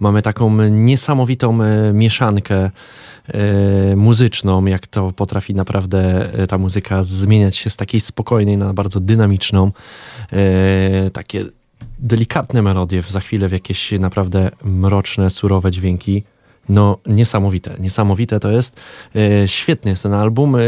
mamy 0.00 0.22
taką 0.22 0.68
niesamowitą 0.68 1.58
mieszankę 1.92 2.70
muzyczną, 3.96 4.66
jak 4.66 4.86
to 4.86 5.12
potrafi 5.12 5.54
naprawdę 5.54 6.30
ta 6.48 6.58
muzyka 6.58 7.02
zmieniać 7.02 7.56
się 7.56 7.70
z 7.70 7.76
takiej 7.76 8.00
spokojnej 8.00 8.56
na 8.56 8.74
bardzo 8.74 9.00
dynamiczną. 9.00 9.72
Takie 11.12 11.44
delikatne 11.98 12.62
melodie, 12.62 13.02
za 13.02 13.20
chwilę 13.20 13.48
w 13.48 13.52
jakieś 13.52 13.92
naprawdę 13.92 14.50
mroczne, 14.64 15.30
surowe 15.30 15.70
dźwięki. 15.70 16.33
No, 16.68 16.98
niesamowite. 17.06 17.76
Niesamowite 17.78 18.40
to 18.40 18.50
jest. 18.50 18.80
E, 19.16 19.48
świetny 19.48 19.90
jest 19.90 20.02
ten 20.02 20.14
album. 20.14 20.56
E, 20.56 20.60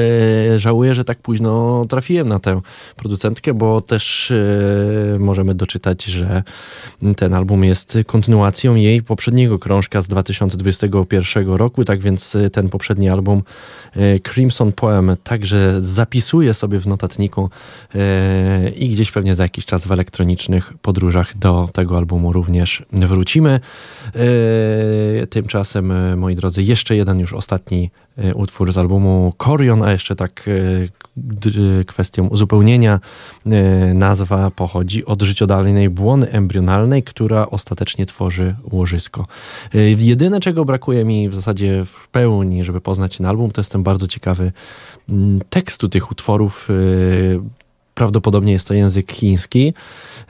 żałuję, 0.59 0.95
że 0.95 1.05
tak 1.05 1.19
późno 1.19 1.85
trafiłem 1.89 2.27
na 2.27 2.39
tę 2.39 2.61
producentkę, 2.97 3.55
bo 3.55 3.81
też 3.81 4.31
e, 4.31 5.19
możemy 5.19 5.55
doczytać, 5.55 6.05
że 6.05 6.43
ten 7.17 7.35
album 7.35 7.65
jest 7.65 7.99
kontynuacją 8.07 8.75
jej 8.75 9.03
poprzedniego 9.03 9.59
krążka 9.59 10.03
z 10.03 10.09
2021 10.09 11.49
roku. 11.49 11.85
Tak 11.85 12.01
więc 12.01 12.37
ten 12.53 12.69
poprzedni 12.69 13.09
album 13.09 13.43
Crimson 14.23 14.73
Poem 14.73 15.17
także 15.23 15.83
zapisuję 15.83 16.55
sobie 16.55 16.81
w 16.81 16.87
notatniku 16.87 17.51
i 18.77 18.89
gdzieś 18.89 19.11
pewnie 19.11 19.35
za 19.35 19.43
jakiś 19.43 19.65
czas 19.65 19.87
w 19.87 19.93
elektronicznych 19.93 20.73
podróżach 20.83 21.39
do 21.39 21.69
tego 21.73 21.97
albumu 21.97 22.33
również 22.33 22.83
wrócimy. 22.93 23.61
tymczasem, 25.31 25.86
e, 25.93 26.17
moi 26.17 26.35
drodzy, 26.35 26.63
jeszcze 26.63 26.97
jeden 26.97 27.19
już 27.19 27.33
ostatni 27.33 27.91
e, 28.17 28.35
utwór 28.35 28.73
z 28.73 28.79
albumu 28.79 29.33
Corion, 29.37 29.83
a 29.83 29.93
jeszcze 29.93 30.17
tak 30.17 30.51
kwestią 31.87 32.27
uzupełnienia. 32.27 33.01
Nazwa 33.95 34.51
pochodzi 34.51 35.05
od 35.05 35.23
życiodalnej 35.23 35.91
błony 35.91 36.31
embrionalnej, 36.31 37.03
która 37.03 37.47
ostatecznie 37.47 38.07
tworzy 38.07 38.57
łożysko. 38.71 39.27
Jedyne, 39.99 40.41
czego 40.41 40.65
brakuje 40.65 41.05
mi 41.05 41.29
w 41.29 41.35
zasadzie 41.35 41.85
w 41.85 42.09
pełni, 42.09 42.65
żeby 42.65 42.81
poznać 42.81 43.17
ten 43.17 43.27
album, 43.27 43.51
to 43.51 43.61
jestem 43.61 43.83
bardzo 43.83 44.09
ciekawy 44.09 44.53
mm, 45.09 45.39
tekstu 45.51 45.89
tych 45.89 46.11
utworów 46.11 46.69
Prawdopodobnie 47.97 48.53
jest 48.53 48.69
to 48.69 48.75
język 48.75 49.13
chiński, 49.13 49.75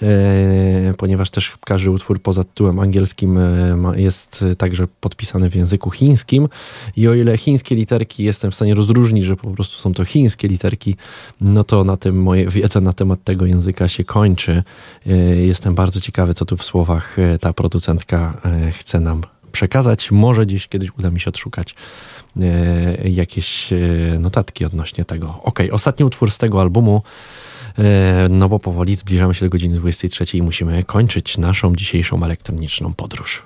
e, 0.02 0.94
ponieważ 0.98 1.30
też 1.30 1.52
każdy 1.64 1.90
utwór 1.90 2.22
poza 2.22 2.44
tytułem 2.44 2.78
angielskim 2.78 3.38
e, 3.38 4.00
jest 4.00 4.44
także 4.58 4.86
podpisany 5.00 5.50
w 5.50 5.54
języku 5.54 5.90
chińskim. 5.90 6.48
I 6.96 7.08
o 7.08 7.14
ile 7.14 7.38
chińskie 7.38 7.74
literki 7.74 8.24
jestem 8.24 8.50
w 8.50 8.54
stanie 8.54 8.74
rozróżnić, 8.74 9.24
że 9.24 9.36
po 9.36 9.50
prostu 9.50 9.78
są 9.78 9.94
to 9.94 10.04
chińskie 10.04 10.48
literki, 10.48 10.96
no 11.40 11.64
to 11.64 11.84
na 11.84 11.96
tym 11.96 12.22
moje 12.22 12.48
wiedza 12.48 12.80
na 12.80 12.92
temat 12.92 13.24
tego 13.24 13.46
języka 13.46 13.88
się 13.88 14.04
kończy. 14.04 14.62
E, 15.06 15.16
jestem 15.36 15.74
bardzo 15.74 16.00
ciekawy, 16.00 16.34
co 16.34 16.44
tu 16.44 16.56
w 16.56 16.64
słowach 16.64 17.16
ta 17.40 17.52
producentka 17.52 18.40
chce 18.72 19.00
nam 19.00 19.22
przekazać. 19.52 20.10
Może 20.10 20.46
gdzieś 20.46 20.68
kiedyś 20.68 20.90
uda 20.98 21.10
mi 21.10 21.20
się 21.20 21.28
odszukać 21.28 21.74
jakieś 23.04 23.70
notatki 24.18 24.64
odnośnie 24.64 25.04
tego. 25.04 25.40
Ok, 25.42 25.58
ostatni 25.72 26.04
utwór 26.04 26.30
z 26.30 26.38
tego 26.38 26.60
albumu 26.60 27.02
E, 27.55 27.55
no 28.30 28.48
bo 28.48 28.58
powoli 28.58 28.96
zbliżamy 28.96 29.34
się 29.34 29.46
do 29.46 29.50
godziny 29.50 29.76
23 29.76 30.36
i 30.36 30.42
musimy 30.42 30.84
kończyć 30.84 31.38
naszą 31.38 31.74
dzisiejszą 31.74 32.24
elektroniczną 32.24 32.94
podróż. 32.94 33.42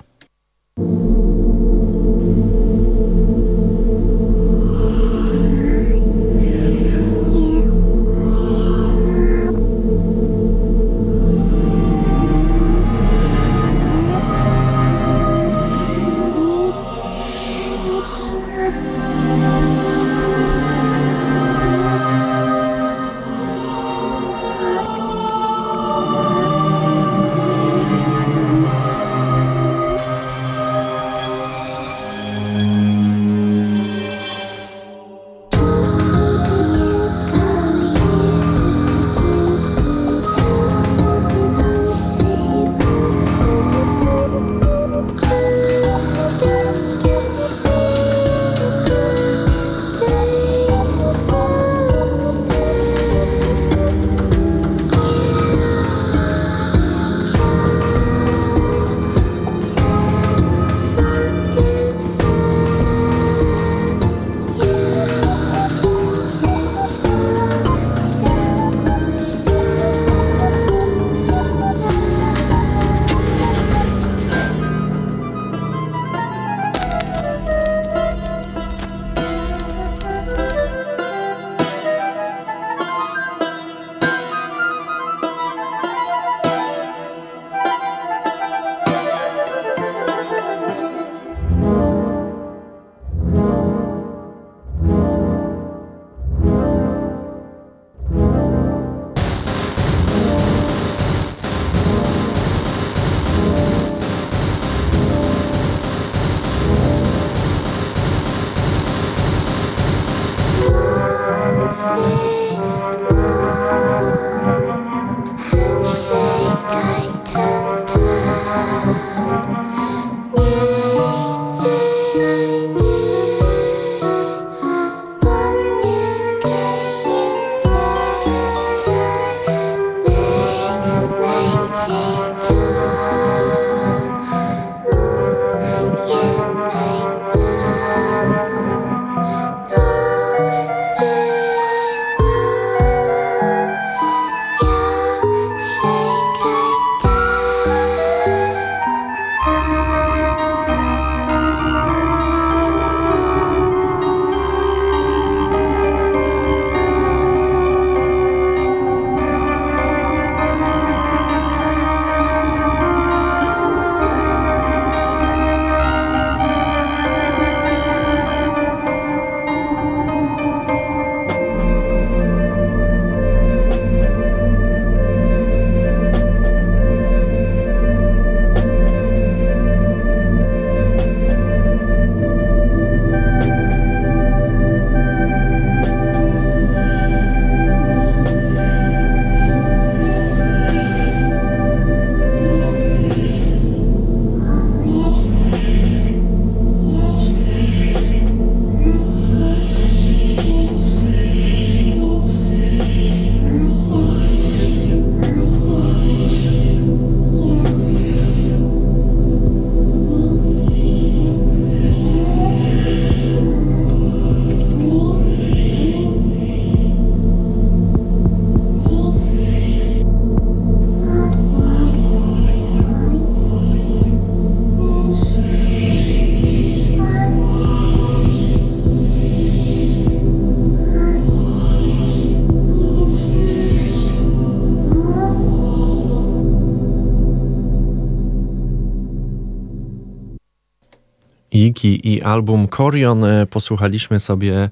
I 242.11 242.21
album 242.21 242.67
Corion. 242.67 243.23
E, 243.23 243.45
posłuchaliśmy 243.45 244.19
sobie 244.19 244.69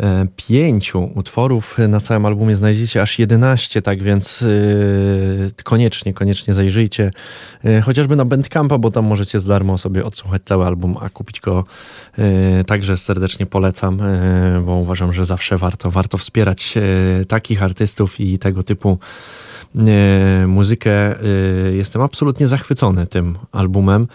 e, 0.00 0.26
pięciu 0.36 1.10
utworów. 1.14 1.78
Na 1.88 2.00
całym 2.00 2.26
albumie 2.26 2.56
znajdziecie 2.56 3.02
aż 3.02 3.18
11, 3.18 3.82
tak 3.82 4.02
więc 4.02 4.40
yy, 4.40 5.50
koniecznie, 5.64 6.14
koniecznie 6.14 6.54
zajrzyjcie 6.54 7.10
chociażby 7.82 8.16
na 8.16 8.24
Bandcampa, 8.24 8.78
bo 8.78 8.90
tam 8.90 9.06
możecie 9.06 9.40
z 9.40 9.44
darmo 9.44 9.78
sobie 9.78 10.04
odsłuchać 10.04 10.42
cały 10.44 10.66
album, 10.66 10.96
a 11.00 11.08
kupić 11.08 11.40
go 11.40 11.64
także 12.66 12.96
serdecznie 12.96 13.46
polecam, 13.46 14.00
bo 14.64 14.74
uważam, 14.74 15.12
że 15.12 15.24
zawsze 15.24 15.58
warto, 15.58 15.90
warto 15.90 16.18
wspierać 16.18 16.74
takich 17.28 17.62
artystów 17.62 18.20
i 18.20 18.38
tego 18.38 18.62
typu 18.62 18.98
E, 18.98 18.98
muzykę. 20.46 20.90
E, 20.90 21.24
jestem 21.72 22.02
absolutnie 22.02 22.48
zachwycony 22.48 23.06
tym 23.06 23.38
albumem. 23.52 24.08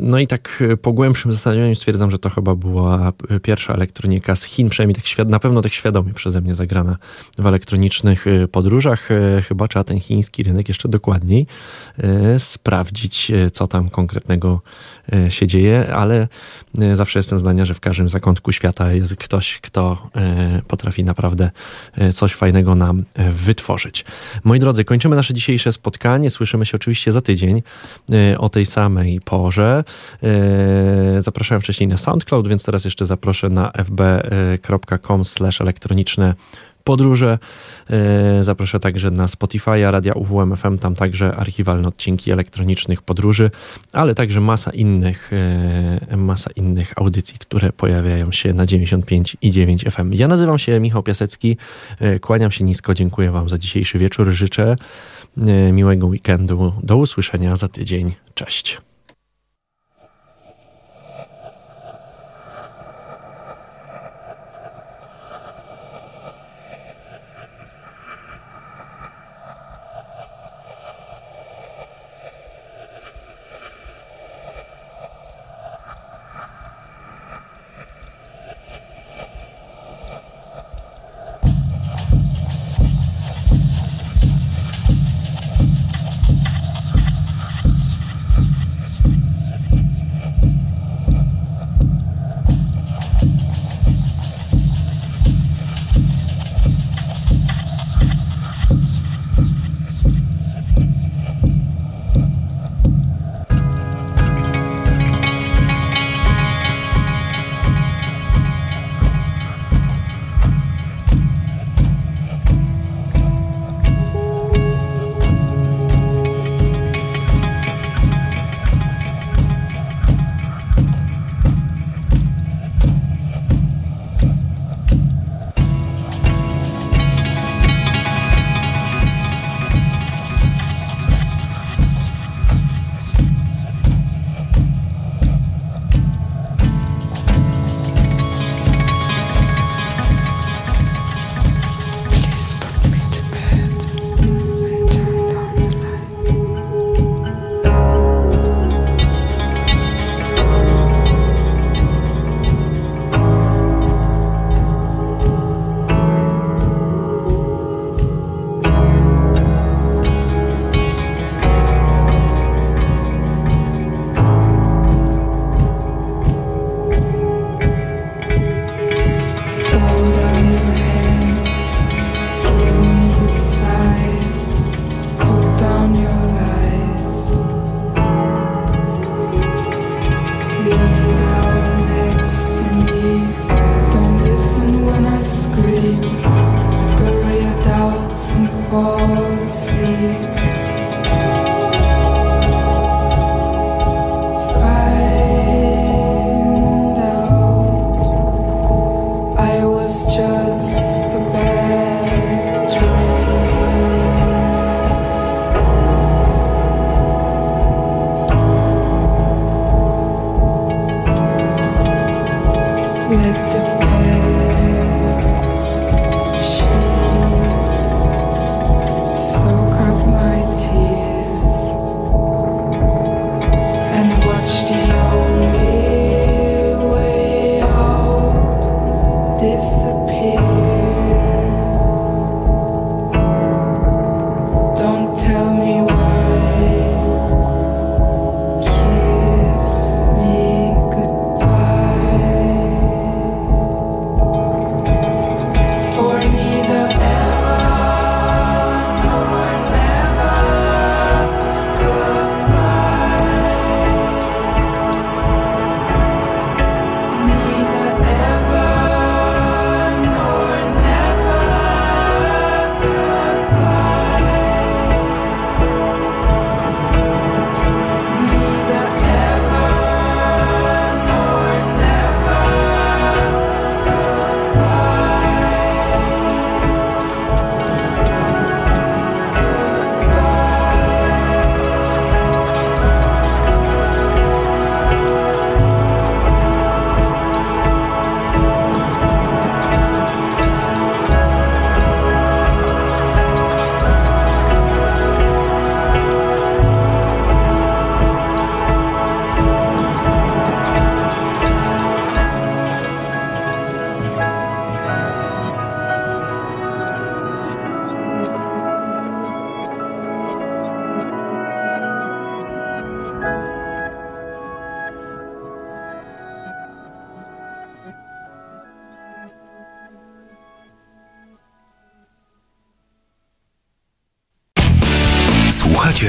No 0.00 0.18
i 0.18 0.26
tak 0.26 0.62
po 0.82 0.92
głębszym 0.92 1.32
zastanowieniu 1.32 1.74
stwierdzam, 1.74 2.10
że 2.10 2.18
to 2.18 2.30
chyba 2.30 2.54
była 2.54 3.12
pierwsza 3.42 3.74
elektronika 3.74 4.36
z 4.36 4.44
Chin, 4.44 4.68
przynajmniej 4.68 4.96
tak 4.96 5.26
na 5.26 5.38
pewno 5.38 5.62
tak 5.62 5.72
świadomie 5.72 6.14
przeze 6.14 6.40
mnie 6.40 6.54
zagrana 6.54 6.96
w 7.38 7.46
elektronicznych 7.46 8.26
e, 8.26 8.48
podróżach. 8.48 9.08
Chyba 9.48 9.68
trzeba 9.68 9.84
ten 9.84 10.00
chiński 10.00 10.42
rynek 10.42 10.68
jeszcze 10.68 10.88
dokładniej 10.88 11.46
sprawdzić, 12.38 13.32
co 13.52 13.66
tam 13.66 13.88
konkretnego 13.88 14.60
się 15.28 15.46
dzieje, 15.46 15.94
ale 15.94 16.28
zawsze 16.94 17.18
jestem 17.18 17.38
zdania, 17.38 17.64
że 17.64 17.74
w 17.74 17.80
każdym 17.80 18.08
zakątku 18.08 18.52
świata 18.52 18.92
jest 18.92 19.16
ktoś, 19.16 19.60
kto 19.60 20.10
potrafi 20.68 21.04
naprawdę 21.04 21.50
coś 22.14 22.34
fajnego 22.34 22.74
nam 22.74 23.04
wytworzyć. 23.30 24.04
Moi 24.44 24.58
drodzy, 24.58 24.84
kończymy 24.84 25.16
nasze 25.16 25.34
dzisiejsze 25.34 25.72
spotkanie. 25.72 26.30
Słyszymy 26.30 26.66
się 26.66 26.76
oczywiście 26.76 27.12
za 27.12 27.20
tydzień 27.20 27.62
e, 28.12 28.38
o 28.38 28.48
tej 28.48 28.66
samej 28.66 29.20
porze. 29.20 29.84
E, 30.22 31.22
zapraszałem 31.22 31.60
wcześniej 31.60 31.88
na 31.88 31.96
SoundCloud, 31.96 32.48
więc 32.48 32.64
teraz 32.64 32.84
jeszcze 32.84 33.06
zaproszę 33.06 33.48
na 33.48 33.72
fb.com 33.72 35.22
elektroniczne 35.60 36.34
podróże. 36.86 37.38
E, 37.90 38.42
zaproszę 38.42 38.80
także 38.80 39.10
na 39.10 39.28
Spotify, 39.28 39.90
Radia 39.90 40.12
UWMFM, 40.12 40.78
tam 40.78 40.94
także 40.94 41.36
archiwalne 41.36 41.88
odcinki 41.88 42.30
elektronicznych 42.30 43.02
podróży, 43.02 43.50
ale 43.92 44.14
także 44.14 44.40
masa 44.40 44.70
innych, 44.70 45.30
e, 46.10 46.16
masa 46.16 46.50
innych 46.56 46.92
audycji, 46.96 47.38
które 47.38 47.72
pojawiają 47.72 48.32
się 48.32 48.52
na 48.52 48.66
95 48.66 49.36
i 49.42 49.50
9 49.50 49.84
FM. 49.90 50.12
Ja 50.12 50.28
nazywam 50.28 50.58
się 50.58 50.80
Michał 50.80 51.02
Piasecki, 51.02 51.56
e, 52.00 52.18
kłaniam 52.18 52.50
się 52.50 52.64
nisko, 52.64 52.94
dziękuję 52.94 53.30
Wam 53.30 53.48
za 53.48 53.58
dzisiejszy 53.58 53.98
wieczór, 53.98 54.28
życzę 54.30 54.76
miłego 55.72 56.06
weekendu, 56.06 56.72
do 56.82 56.96
usłyszenia 56.96 57.56
za 57.56 57.68
tydzień, 57.68 58.12
cześć. 58.34 58.85